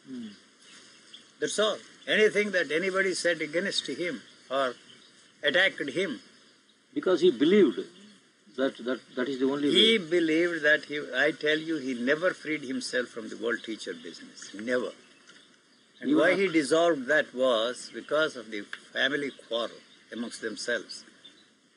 Hmm. 0.09 0.27
That's 1.45 1.59
all. 1.59 1.77
Anything 2.07 2.49
that 2.51 2.71
anybody 2.71 3.13
said 3.13 3.39
against 3.39 3.85
him 3.85 4.21
or 4.49 4.73
attacked 5.43 5.89
him, 5.89 6.19
Because 6.91 7.21
he 7.21 7.29
believed 7.29 7.81
that, 8.57 8.77
that 8.87 8.99
that 9.15 9.29
is 9.29 9.37
the 9.41 9.45
only 9.45 9.69
he 9.69 9.99
way. 9.99 10.09
believed 10.09 10.63
that 10.63 10.85
he, 10.85 10.97
I 11.15 11.29
tell 11.31 11.59
you, 11.59 11.75
he 11.77 11.93
never 11.93 12.31
freed 12.33 12.63
himself 12.63 13.09
from 13.09 13.29
the 13.29 13.37
world 13.37 13.59
teacher 13.63 13.93
business. 13.93 14.39
Never. 14.55 14.91
And 16.01 16.09
You 16.09 16.17
why 16.17 16.33
he 16.35 16.47
dissolved 16.47 17.05
that 17.13 17.35
was 17.35 17.91
because 17.93 18.35
of 18.35 18.49
the 18.49 18.61
family 18.91 19.29
quarrel 19.47 19.81
amongst 20.11 20.41
themselves. 20.41 21.03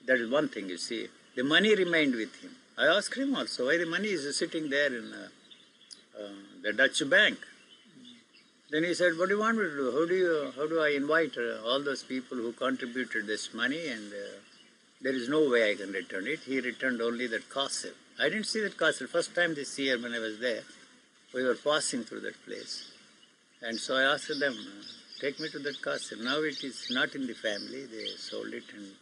That 0.07 0.19
is 0.19 0.31
one 0.31 0.49
thing, 0.49 0.71
you 0.71 0.79
see. 0.79 1.09
The 1.37 1.45
money 1.45 1.75
remained 1.75 2.15
with 2.15 2.35
him. 2.37 2.53
I 2.79 2.87
asked 2.87 3.15
him 3.19 3.37
also 3.37 3.67
why 3.67 3.77
the 3.77 3.91
money 3.97 4.09
is 4.09 4.25
sitting 4.39 4.71
there 4.71 4.93
in 5.01 5.13
uh, 5.13 5.29
uh, 6.19 6.29
the 6.63 6.73
Dutch 6.73 7.03
bank. 7.11 7.39
Then 8.71 8.85
he 8.85 8.93
said, 8.93 9.17
"What 9.17 9.29
do 9.29 9.37
you 9.37 9.41
want 9.41 9.57
me 9.57 9.65
to 9.65 9.71
do? 9.71 9.93
How 9.93 10.05
do 10.07 10.15
you, 10.15 10.53
how 10.55 10.67
do 10.67 10.81
I 10.81 10.91
invite 10.91 11.37
uh, 11.39 11.67
all 11.67 11.83
those 11.83 12.03
people 12.03 12.37
who 12.37 12.53
contributed 12.53 13.27
this 13.27 13.55
money? 13.55 13.89
And 13.89 14.13
uh, 14.13 14.41
there 15.01 15.15
is 15.15 15.29
no 15.29 15.49
way 15.49 15.71
I 15.71 15.75
can 15.75 15.93
return 15.93 16.27
it." 16.27 16.41
He 16.41 16.61
returned 16.61 17.01
only 17.01 17.27
that 17.29 17.49
castle. 17.49 17.93
I 18.19 18.29
didn't 18.29 18.45
see 18.47 18.61
that 18.61 18.77
castle. 18.79 19.07
First 19.07 19.35
time 19.35 19.55
this 19.55 19.79
year 19.79 19.99
when 19.99 20.13
I 20.13 20.19
was 20.19 20.39
there, 20.39 20.63
we 21.33 21.45
were 21.45 21.55
passing 21.55 22.05
through 22.05 22.21
that 22.21 22.45
place, 22.45 22.91
and 23.63 23.79
so 23.79 23.97
I 23.97 24.03
asked 24.03 24.39
them, 24.39 24.57
"Take 25.19 25.41
me 25.41 25.49
to 25.49 25.59
that 25.61 25.83
castle." 25.83 26.19
Now 26.21 26.39
it 26.41 26.63
is 26.63 26.89
not 26.91 27.15
in 27.15 27.27
the 27.27 27.35
family. 27.35 27.87
They 27.87 28.07
sold 28.19 28.53
it 28.53 28.65
and 28.77 28.93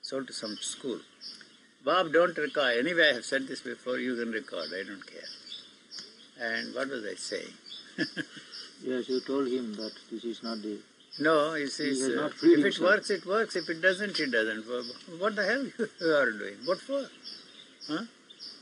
sold 0.00 0.26
to 0.26 0.32
some 0.32 0.56
school. 0.56 0.98
Bob, 1.84 2.12
don't 2.12 2.36
record. 2.36 2.76
Anyway, 2.78 3.08
I 3.10 3.14
have 3.14 3.24
said 3.24 3.46
this 3.46 3.60
before. 3.60 3.98
You 3.98 4.16
can 4.16 4.32
record. 4.32 4.68
I 4.74 4.82
don't 4.88 5.06
care. 5.06 5.30
And 6.40 6.74
what 6.74 6.88
was 6.88 7.04
I 7.04 7.14
saying? 7.14 7.52
Yes, 8.84 9.08
you 9.08 9.20
told 9.20 9.46
him 9.46 9.74
that 9.74 9.92
this 10.10 10.24
is 10.24 10.42
not 10.42 10.60
the. 10.60 10.76
No, 11.20 11.54
he 11.54 11.66
says, 11.68 12.00
has 12.00 12.16
uh, 12.16 12.26
if 12.26 12.42
it 12.42 12.58
himself. 12.64 12.80
works, 12.90 13.10
it 13.10 13.24
works. 13.24 13.54
If 13.54 13.68
it 13.70 13.80
doesn't, 13.80 14.18
it 14.18 14.32
doesn't. 14.32 14.66
Wha- 14.66 15.18
What 15.18 15.36
the 15.36 15.44
hell 15.44 15.64
you 16.00 16.14
are 16.16 16.32
doing? 16.32 16.56
What 16.64 16.80
for? 16.80 17.08
Huh? 17.86 18.02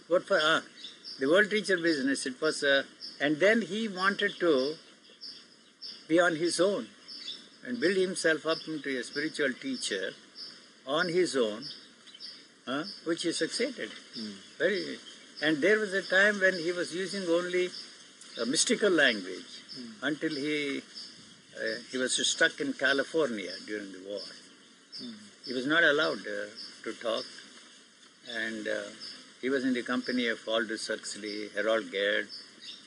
What 0.09 0.25
for? 0.25 0.39
Ah, 0.43 0.61
the 1.19 1.27
world 1.27 1.49
teacher 1.49 1.79
business, 1.79 2.27
it 2.27 2.39
was, 2.39 2.63
uh, 2.63 2.83
and 3.19 3.37
then 3.41 3.63
he 3.63 3.89
wanted 3.89 4.33
to 4.41 4.75
be 6.07 6.21
on 6.21 6.37
his 6.37 6.61
own 6.61 6.87
and 7.67 7.81
build 7.81 7.97
himself 7.97 8.45
up 8.45 8.59
into 8.69 8.99
a 8.99 9.03
spiritual 9.03 9.55
teacher 9.55 10.11
on 10.87 11.09
his 11.09 11.35
own, 11.35 11.65
huh? 12.67 12.85
which 13.05 13.23
he 13.23 13.33
succeeded. 13.33 13.91
Very, 14.59 14.99
and 15.43 15.59
there 15.59 15.79
was 15.79 15.93
a 15.95 16.03
time 16.03 16.41
when 16.41 16.55
he 16.59 16.73
was 16.73 16.95
using 16.95 17.27
only 17.29 17.71
a 18.41 18.47
mystical 18.47 18.91
language 18.91 19.53
until 20.03 20.31
he 20.31 20.83
uh, 21.61 21.77
he 21.91 21.99
was 21.99 22.15
stuck 22.27 22.61
in 22.61 22.73
California 22.73 23.53
during 23.67 23.93
the 23.93 24.03
war. 24.09 24.21
He 25.47 25.53
was 25.53 25.67
not 25.67 25.83
allowed 25.83 26.21
uh, 26.21 26.47
to 26.85 26.93
talk, 27.01 27.25
and 28.31 28.69
uh, 28.69 28.83
he 29.41 29.49
was 29.51 29.65
in 29.65 29.75
the 29.75 29.83
company 29.83 30.29
of 30.29 30.39
Aldous 30.47 30.89
Huxley, 30.89 31.51
Gerald 31.55 31.93
Heard, 31.93 32.29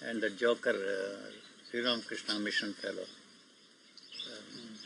and 0.06 0.22
the 0.22 0.30
Joker, 0.30 0.72
uh, 0.72 1.32
Sri 1.70 1.82
Ramakrishna 1.84 2.40
Mission 2.40 2.74
fellow. 2.74 3.08
Um, 4.32 4.78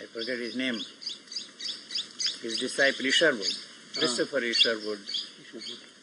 I 0.00 0.06
forget 0.06 0.38
his 0.38 0.56
name. 0.56 0.80
His 2.42 2.58
disciple 2.58 3.06
Isherwood, 3.06 3.54
Christopher 3.96 4.42
Isherwood, 4.42 5.00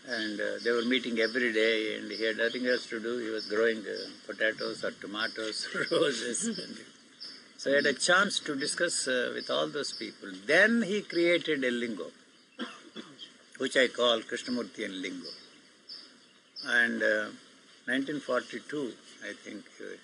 and 0.09 0.39
uh, 0.41 0.57
they 0.63 0.71
were 0.71 0.85
meeting 0.85 1.19
every 1.19 1.53
day, 1.53 1.97
and 1.97 2.11
he 2.11 2.23
had 2.25 2.37
nothing 2.37 2.65
else 2.65 2.87
to 2.87 2.99
do. 2.99 3.17
He 3.19 3.29
was 3.29 3.45
growing 3.45 3.79
uh, 3.79 4.09
potatoes 4.25 4.83
or 4.83 4.91
tomatoes, 4.91 5.67
or 5.73 5.85
roses. 5.99 6.47
and 6.47 6.77
so 7.57 7.69
he 7.69 7.75
had 7.75 7.85
a 7.85 7.93
chance 7.93 8.39
to 8.39 8.55
discuss 8.55 9.07
uh, 9.07 9.31
with 9.35 9.49
all 9.51 9.67
those 9.67 9.93
people. 9.93 10.29
Then 10.47 10.81
he 10.81 11.01
created 11.01 11.63
a 11.63 11.69
lingo, 11.69 12.07
which 13.59 13.77
I 13.77 13.87
call 13.87 14.21
Krishnamurtian 14.21 15.01
lingo. 15.01 15.29
And 16.65 17.03
uh, 17.03 17.29
1942, 17.85 18.93
I 19.23 19.33
think, 19.33 19.63
uh, 19.79 19.95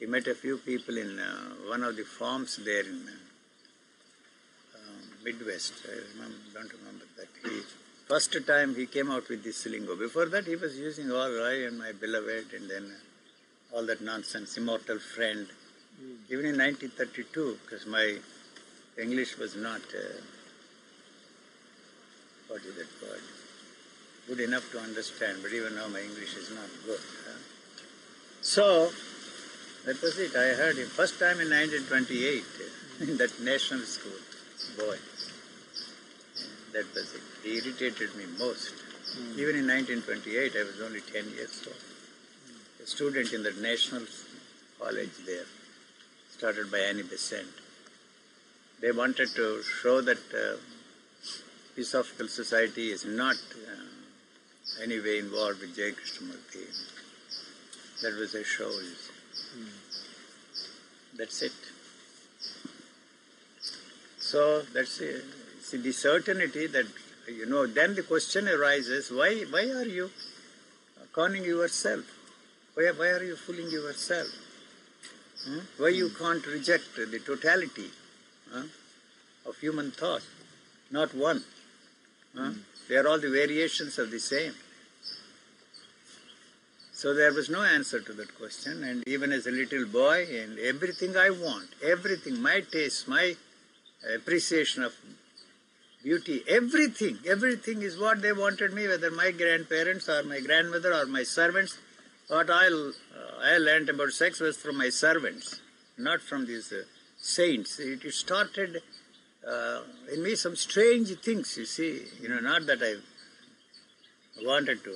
he 0.00 0.06
met 0.06 0.26
a 0.26 0.34
few 0.34 0.58
people 0.58 0.98
in 0.98 1.18
uh, 1.18 1.68
one 1.68 1.84
of 1.84 1.96
the 1.96 2.04
farms 2.04 2.56
there 2.56 2.84
in 2.84 3.08
uh, 3.08 4.78
um, 4.78 5.02
Midwest. 5.24 5.74
I 5.86 5.94
remember, 6.14 6.36
don't 6.52 6.72
remember 6.72 7.04
that. 7.16 7.28
He, 7.42 7.62
first 8.06 8.36
time 8.46 8.74
he 8.74 8.86
came 8.86 9.10
out 9.10 9.28
with 9.28 9.42
this 9.42 9.66
lingo. 9.66 9.96
Before 9.96 10.26
that, 10.26 10.46
he 10.46 10.56
was 10.56 10.78
using 10.78 11.10
all 11.10 11.44
I 11.44 11.66
and 11.66 11.78
my 11.78 11.92
beloved, 11.92 12.54
and 12.54 12.70
then 12.70 12.92
all 13.74 13.84
that 13.86 14.00
nonsense, 14.00 14.56
immortal 14.56 14.98
friend. 14.98 15.46
Even 16.30 16.46
in 16.46 16.58
1932, 16.58 17.58
because 17.64 17.86
my 17.86 18.16
English 19.00 19.38
was 19.38 19.56
not, 19.56 19.80
uh, 19.80 20.20
what 22.48 22.62
is 22.62 22.76
that 22.76 23.08
word, 23.08 23.22
good 24.28 24.40
enough 24.40 24.70
to 24.72 24.78
understand, 24.78 25.38
but 25.42 25.52
even 25.52 25.74
now 25.74 25.88
my 25.88 26.00
English 26.00 26.34
is 26.36 26.50
not 26.50 26.68
good. 26.84 27.00
huh? 27.26 27.38
So, 28.42 28.90
that 29.84 30.00
was 30.02 30.18
it. 30.18 30.34
I 30.36 30.54
heard 30.54 30.76
him 30.76 30.88
first 30.88 31.18
time 31.18 31.40
in 31.40 31.48
1928 31.50 32.42
uh, 32.42 33.04
in 33.10 33.16
that 33.18 33.40
national 33.40 33.82
school. 33.86 34.18
Boy, 34.76 34.96
that 36.76 36.94
was 36.94 37.14
it. 37.14 37.22
He 37.42 37.56
irritated 37.56 38.14
me 38.16 38.24
most. 38.38 38.74
Even 39.32 39.56
in 39.56 39.66
1928, 39.66 40.52
I 40.54 40.64
was 40.64 40.80
only 40.84 41.00
10 41.00 41.30
years 41.34 41.62
old. 41.66 41.76
A 42.82 42.86
student 42.86 43.32
in 43.32 43.42
the 43.42 43.52
national 43.52 44.02
college 44.78 45.16
there, 45.24 45.46
started 46.30 46.70
by 46.70 46.78
Annie 46.78 47.02
Besant. 47.02 47.48
They 48.82 48.92
wanted 48.92 49.30
to 49.36 49.62
show 49.62 50.02
that 50.02 50.18
uh, 50.34 50.56
Theosophical 51.74 52.28
Society 52.28 52.90
is 52.90 53.06
not 53.06 53.36
uh, 53.36 54.82
any 54.82 55.00
way 55.00 55.18
involved 55.18 55.60
with 55.60 55.74
J. 55.74 55.92
Krishnamurti. 55.92 56.66
That 58.02 58.18
was 58.18 58.34
a 58.34 58.44
show. 58.44 58.70
see. 58.70 59.14
That's 61.16 61.40
it. 61.40 61.52
So 64.18 64.60
that's 64.74 65.00
it. 65.00 65.24
See 65.66 65.78
the 65.78 65.90
certainty 65.90 66.68
that 66.68 66.86
you 67.26 67.44
know. 67.44 67.66
Then 67.66 67.96
the 67.96 68.04
question 68.04 68.48
arises: 68.48 69.10
Why? 69.10 69.44
Why 69.50 69.62
are 69.62 69.90
you 69.98 70.10
conning 71.12 71.42
yourself? 71.42 72.04
Why? 72.74 72.92
Why 72.96 73.08
are 73.08 73.24
you 73.24 73.34
fooling 73.34 73.70
yourself? 73.70 74.28
Hmm? 75.44 75.58
Why 75.78 75.88
you 75.88 76.10
can't 76.10 76.46
reject 76.46 76.94
the 76.94 77.18
totality 77.18 77.90
huh, 78.52 78.62
of 79.44 79.58
human 79.58 79.90
thought? 79.90 80.22
Not 80.92 81.12
one. 81.14 81.42
Huh? 82.36 82.52
They 82.88 82.94
are 82.94 83.08
all 83.08 83.18
the 83.18 83.30
variations 83.30 83.98
of 83.98 84.12
the 84.12 84.20
same. 84.20 84.54
So 86.92 87.12
there 87.12 87.32
was 87.32 87.50
no 87.50 87.64
answer 87.64 87.98
to 87.98 88.12
that 88.12 88.38
question. 88.38 88.84
And 88.84 89.02
even 89.08 89.32
as 89.32 89.48
a 89.48 89.50
little 89.50 89.84
boy, 89.86 90.28
and 90.30 90.60
everything 90.60 91.16
I 91.16 91.30
want, 91.30 91.70
everything, 91.82 92.40
my 92.40 92.60
taste, 92.60 93.08
my 93.08 93.34
appreciation 94.14 94.84
of 94.84 94.94
beauty, 96.06 96.44
everything, 96.48 97.18
everything 97.26 97.82
is 97.82 97.98
what 97.98 98.22
they 98.22 98.32
wanted 98.32 98.72
me, 98.72 98.86
whether 98.86 99.10
my 99.10 99.32
grandparents 99.32 100.08
or 100.08 100.22
my 100.22 100.38
grandmother 100.38 100.92
or 100.94 101.06
my 101.06 101.24
servants. 101.24 101.78
What 102.28 102.48
I, 102.48 102.66
uh, 102.68 102.92
I 103.52 103.58
learned 103.58 103.88
about 103.88 104.12
sex 104.12 104.38
was 104.38 104.56
from 104.56 104.78
my 104.78 104.88
servants, 104.88 105.60
not 105.98 106.20
from 106.20 106.46
these 106.46 106.72
uh, 106.72 106.82
saints. 107.18 107.80
It 107.80 108.04
it 108.04 108.14
started 108.14 108.82
uh, 109.54 109.80
in 110.12 110.22
me 110.22 110.36
some 110.36 110.54
strange 110.54 111.10
things, 111.26 111.56
you 111.56 111.66
see. 111.66 111.92
You 112.20 112.28
know, 112.28 112.40
not 112.40 112.66
that 112.66 112.82
I 112.90 112.94
wanted 114.44 114.84
to 114.84 114.94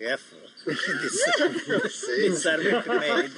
F 0.00 0.24
this, 0.66 1.18
this 2.22 2.42
servant 2.42 2.86
maid. 2.86 3.30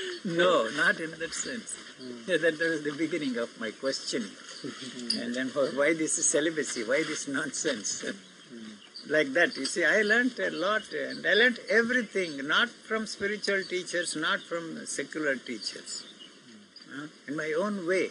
no, 0.24 0.68
not 0.76 1.00
in 1.00 1.10
that 1.18 1.34
sense. 1.34 1.74
That 2.26 2.58
was 2.58 2.82
the 2.82 2.94
beginning 2.96 3.36
of 3.38 3.48
my 3.60 3.70
questioning. 3.70 4.30
and 5.20 5.34
then 5.34 5.48
for 5.48 5.66
why 5.68 5.94
this 5.94 6.14
celibacy, 6.24 6.84
why 6.84 7.02
this 7.02 7.28
nonsense? 7.28 8.04
like 9.08 9.32
that. 9.32 9.56
You 9.56 9.64
see, 9.64 9.84
I 9.84 10.02
learnt 10.02 10.38
a 10.38 10.50
lot, 10.50 10.82
and 10.92 11.26
I 11.26 11.34
learnt 11.34 11.58
everything, 11.70 12.46
not 12.46 12.68
from 12.68 13.06
spiritual 13.06 13.62
teachers, 13.64 14.16
not 14.16 14.40
from 14.40 14.84
secular 14.86 15.36
teachers, 15.36 16.04
uh, 16.96 17.06
in 17.26 17.36
my 17.36 17.54
own 17.58 17.86
way. 17.86 18.10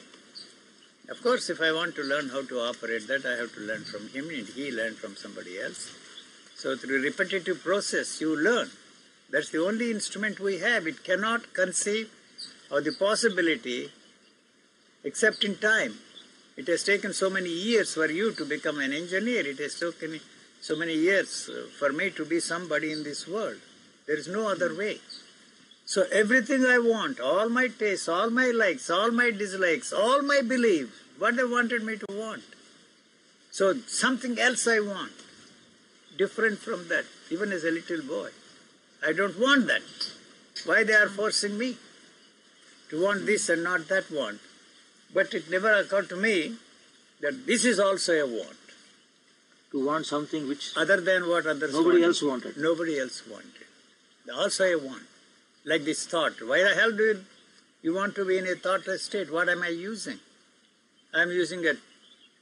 Of 1.09 1.21
course, 1.21 1.49
if 1.49 1.61
I 1.61 1.71
want 1.71 1.95
to 1.95 2.03
learn 2.03 2.29
how 2.29 2.41
to 2.41 2.59
operate 2.59 3.07
that, 3.07 3.25
I 3.25 3.37
have 3.37 3.53
to 3.55 3.61
learn 3.61 3.83
from 3.83 4.09
him, 4.09 4.29
and 4.29 4.47
he 4.47 4.71
learned 4.71 4.97
from 4.97 5.15
somebody 5.15 5.59
else. 5.59 5.91
So, 6.55 6.75
through 6.75 7.01
repetitive 7.01 7.63
process, 7.63 8.19
you 8.19 8.35
learn. 8.35 8.69
That's 9.29 9.49
the 9.49 9.63
only 9.63 9.91
instrument 9.91 10.39
we 10.39 10.59
have. 10.59 10.87
It 10.87 11.03
cannot 11.03 11.53
conceive 11.53 12.09
of 12.71 12.83
the 12.83 12.93
possibility 12.93 13.91
except 15.03 15.43
in 15.43 15.55
time. 15.55 15.95
It 16.55 16.67
has 16.67 16.83
taken 16.83 17.13
so 17.13 17.29
many 17.29 17.49
years 17.49 17.93
for 17.93 18.07
you 18.07 18.31
to 18.33 18.45
become 18.45 18.79
an 18.79 18.93
engineer. 18.93 19.45
It 19.45 19.59
has 19.59 19.79
taken 19.79 20.19
so 20.59 20.75
many 20.75 20.95
years 20.95 21.49
uh, 21.49 21.67
for 21.77 21.91
me 21.93 22.09
to 22.11 22.25
be 22.25 22.39
somebody 22.39 22.91
in 22.91 23.03
this 23.03 23.27
world. 23.27 23.57
There 24.07 24.17
is 24.17 24.27
no 24.27 24.49
other 24.49 24.75
way. 24.75 24.99
So 25.85 26.05
everything 26.11 26.65
I 26.65 26.79
want, 26.79 27.19
all 27.19 27.47
my 27.47 27.67
tastes, 27.67 28.09
all 28.09 28.29
my 28.29 28.47
likes, 28.47 28.89
all 28.89 29.11
my 29.11 29.31
dislikes, 29.31 29.93
all 29.93 30.21
my 30.21 30.41
beliefs, 30.41 30.91
what 31.19 31.37
they 31.37 31.43
wanted 31.43 31.83
me 31.83 31.97
to 31.97 32.05
want. 32.09 32.43
So 33.51 33.73
something 33.87 34.37
else 34.39 34.67
I 34.67 34.79
want, 34.79 35.13
different 36.17 36.59
from 36.59 36.87
that, 36.89 37.05
even 37.29 37.51
as 37.51 37.63
a 37.63 37.71
little 37.71 38.01
boy. 38.01 38.29
I 39.05 39.13
don't 39.13 39.37
want 39.39 39.67
that. 39.67 39.81
Why 40.65 40.83
they 40.83 40.93
are 40.93 41.07
forcing 41.09 41.57
me 41.57 41.77
to 42.89 43.01
want 43.01 43.25
this 43.25 43.49
and 43.49 43.63
not 43.63 43.87
that 43.89 44.09
want? 44.11 44.39
But 45.13 45.33
it 45.33 45.49
never 45.49 45.71
occurred 45.73 46.09
to 46.09 46.15
me 46.15 46.55
that 47.21 47.45
this 47.45 47.63
is 47.65 47.79
also 47.79 48.13
a 48.13 48.25
want, 48.27 48.57
To 49.71 49.85
want 49.85 50.05
something 50.05 50.47
which 50.47 50.73
other 50.75 50.99
than 50.99 51.27
what 51.29 51.45
others 51.45 51.73
nobody 51.73 51.99
wanted. 51.99 52.03
else 52.05 52.21
wanted. 52.23 52.57
Nobody 52.57 52.99
else 52.99 53.23
wanted. 53.27 53.65
Also 54.35 54.65
a 54.65 54.77
want. 54.77 55.03
Like 55.63 55.83
this 55.85 56.05
thought. 56.05 56.41
Why 56.41 56.63
the 56.63 56.75
hell 56.75 56.91
do 56.91 57.03
you, 57.03 57.25
you 57.81 57.93
want 57.93 58.15
to 58.15 58.25
be 58.25 58.37
in 58.37 58.47
a 58.47 58.55
thoughtless 58.55 59.03
state? 59.03 59.31
What 59.31 59.49
am 59.49 59.63
I 59.63 59.69
using? 59.69 60.19
I 61.13 61.21
am 61.23 61.31
using 61.31 61.63
it, 61.63 61.77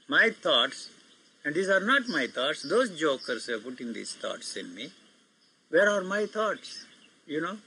my 0.08 0.32
thoughts, 0.32 0.90
and 1.44 1.54
these 1.54 1.70
are 1.70 1.80
not 1.80 2.08
my 2.08 2.28
thoughts. 2.28 2.64
Those 2.64 3.00
jokers 3.00 3.48
are 3.50 3.60
putting 3.60 3.94
these 3.94 4.14
thoughts 4.14 4.56
in 4.56 4.74
me. 4.74 4.92
Where 5.76 5.90
are 5.90 6.04
my 6.06 6.26
thoughts? 6.26 6.86
You 7.28 7.42
know? 7.42 7.58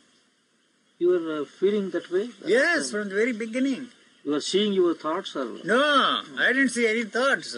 You 0.98 1.08
are 1.16 1.42
uh, 1.42 1.44
feeling 1.44 1.90
that 1.90 2.10
way? 2.10 2.30
Yes, 2.46 2.90
from 2.90 3.10
the 3.10 3.14
very 3.14 3.34
beginning. 3.34 3.88
You 4.24 4.34
are 4.36 4.40
seeing 4.40 4.72
your 4.72 4.94
thoughts 4.94 5.36
or 5.36 5.58
No, 5.62 6.22
I 6.38 6.46
didn't 6.54 6.70
see 6.70 6.86
any 6.88 7.04
thoughts. 7.04 7.54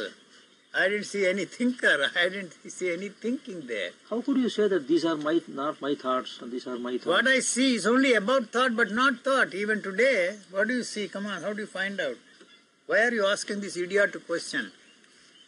I 0.75 0.89
didn't 0.89 1.05
see 1.05 1.25
any 1.29 1.45
thinker. 1.45 2.11
I 2.21 2.29
didn't 2.31 2.55
see 2.69 2.93
any 2.93 3.11
thinking 3.11 3.61
there. 3.69 3.91
how 4.09 4.23
could 4.23 4.39
you 4.39 4.49
say 4.49 4.67
that 4.67 4.89
these 4.89 5.05
are 5.05 5.17
my 5.17 5.41
not 5.47 5.81
my 5.81 5.95
thoughts 5.95 6.41
and 6.43 6.51
these 6.51 6.67
are 6.67 6.81
my 6.89 6.95
thoughts? 6.99 7.07
What 7.07 7.29
I 7.29 7.39
see 7.51 7.77
is 7.77 7.87
only 7.87 8.15
about 8.15 8.51
thought, 8.57 8.75
but 8.75 8.91
not 8.91 9.23
thought. 9.29 9.55
Even 9.55 9.81
today, 9.83 10.37
what 10.51 10.67
do 10.67 10.75
you 10.81 10.83
see? 10.83 11.07
Come 11.07 11.27
on, 11.27 11.43
how 11.43 11.53
do 11.53 11.61
you 11.61 11.71
find 11.77 12.01
out? 12.01 12.19
Why 12.89 13.05
are 13.05 13.15
you 13.21 13.25
asking 13.37 13.61
this 13.61 13.77
idiotic 13.77 14.27
question 14.27 14.73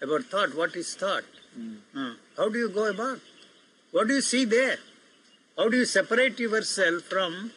about 0.01 0.31
thought? 0.37 0.57
What 0.62 0.77
is 0.77 0.95
thought? 0.95 1.25
Uh, 1.97 2.15
how 2.37 2.49
do 2.49 2.65
you 2.65 2.71
go 2.81 2.88
about? 2.88 3.19
What 3.91 4.09
do 4.09 4.15
you 4.15 4.27
see 4.33 4.45
there? 4.57 4.79
How 5.57 5.69
do 5.69 5.77
you 5.77 5.85
separate 5.85 6.38
yourself 6.38 7.03
from 7.03 7.53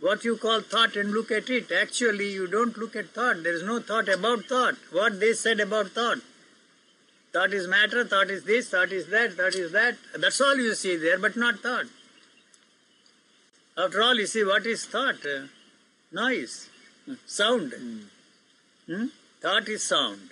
what 0.00 0.24
you 0.24 0.36
call 0.36 0.62
thought 0.62 0.96
and 0.96 1.12
look 1.12 1.30
at 1.30 1.50
it? 1.50 1.70
Actually, 1.70 2.30
you 2.32 2.46
don't 2.46 2.76
look 2.78 2.96
at 2.96 3.10
thought. 3.10 3.42
There 3.42 3.52
is 3.54 3.62
no 3.62 3.80
thought 3.80 4.08
about 4.08 4.44
thought. 4.44 4.76
What 4.90 5.20
they 5.20 5.34
said 5.34 5.60
about 5.60 5.88
thought. 5.88 6.18
Thought 7.32 7.52
is 7.52 7.68
matter, 7.68 8.04
thought 8.04 8.30
is 8.30 8.44
this, 8.44 8.70
thought 8.70 8.90
is 8.90 9.06
that, 9.08 9.34
thought 9.34 9.54
is 9.54 9.70
that. 9.72 9.96
That's 10.18 10.40
all 10.40 10.56
you 10.56 10.74
see 10.74 10.96
there, 10.96 11.18
but 11.18 11.36
not 11.36 11.60
thought. 11.60 11.86
After 13.78 14.02
all, 14.02 14.16
you 14.16 14.26
see, 14.26 14.42
what 14.44 14.66
is 14.66 14.84
thought? 14.84 15.24
Uh, 15.24 15.46
noise, 16.10 16.68
sound. 17.26 17.72
Hmm? 18.86 19.06
Thought 19.40 19.68
is 19.68 19.84
sound. 19.84 20.30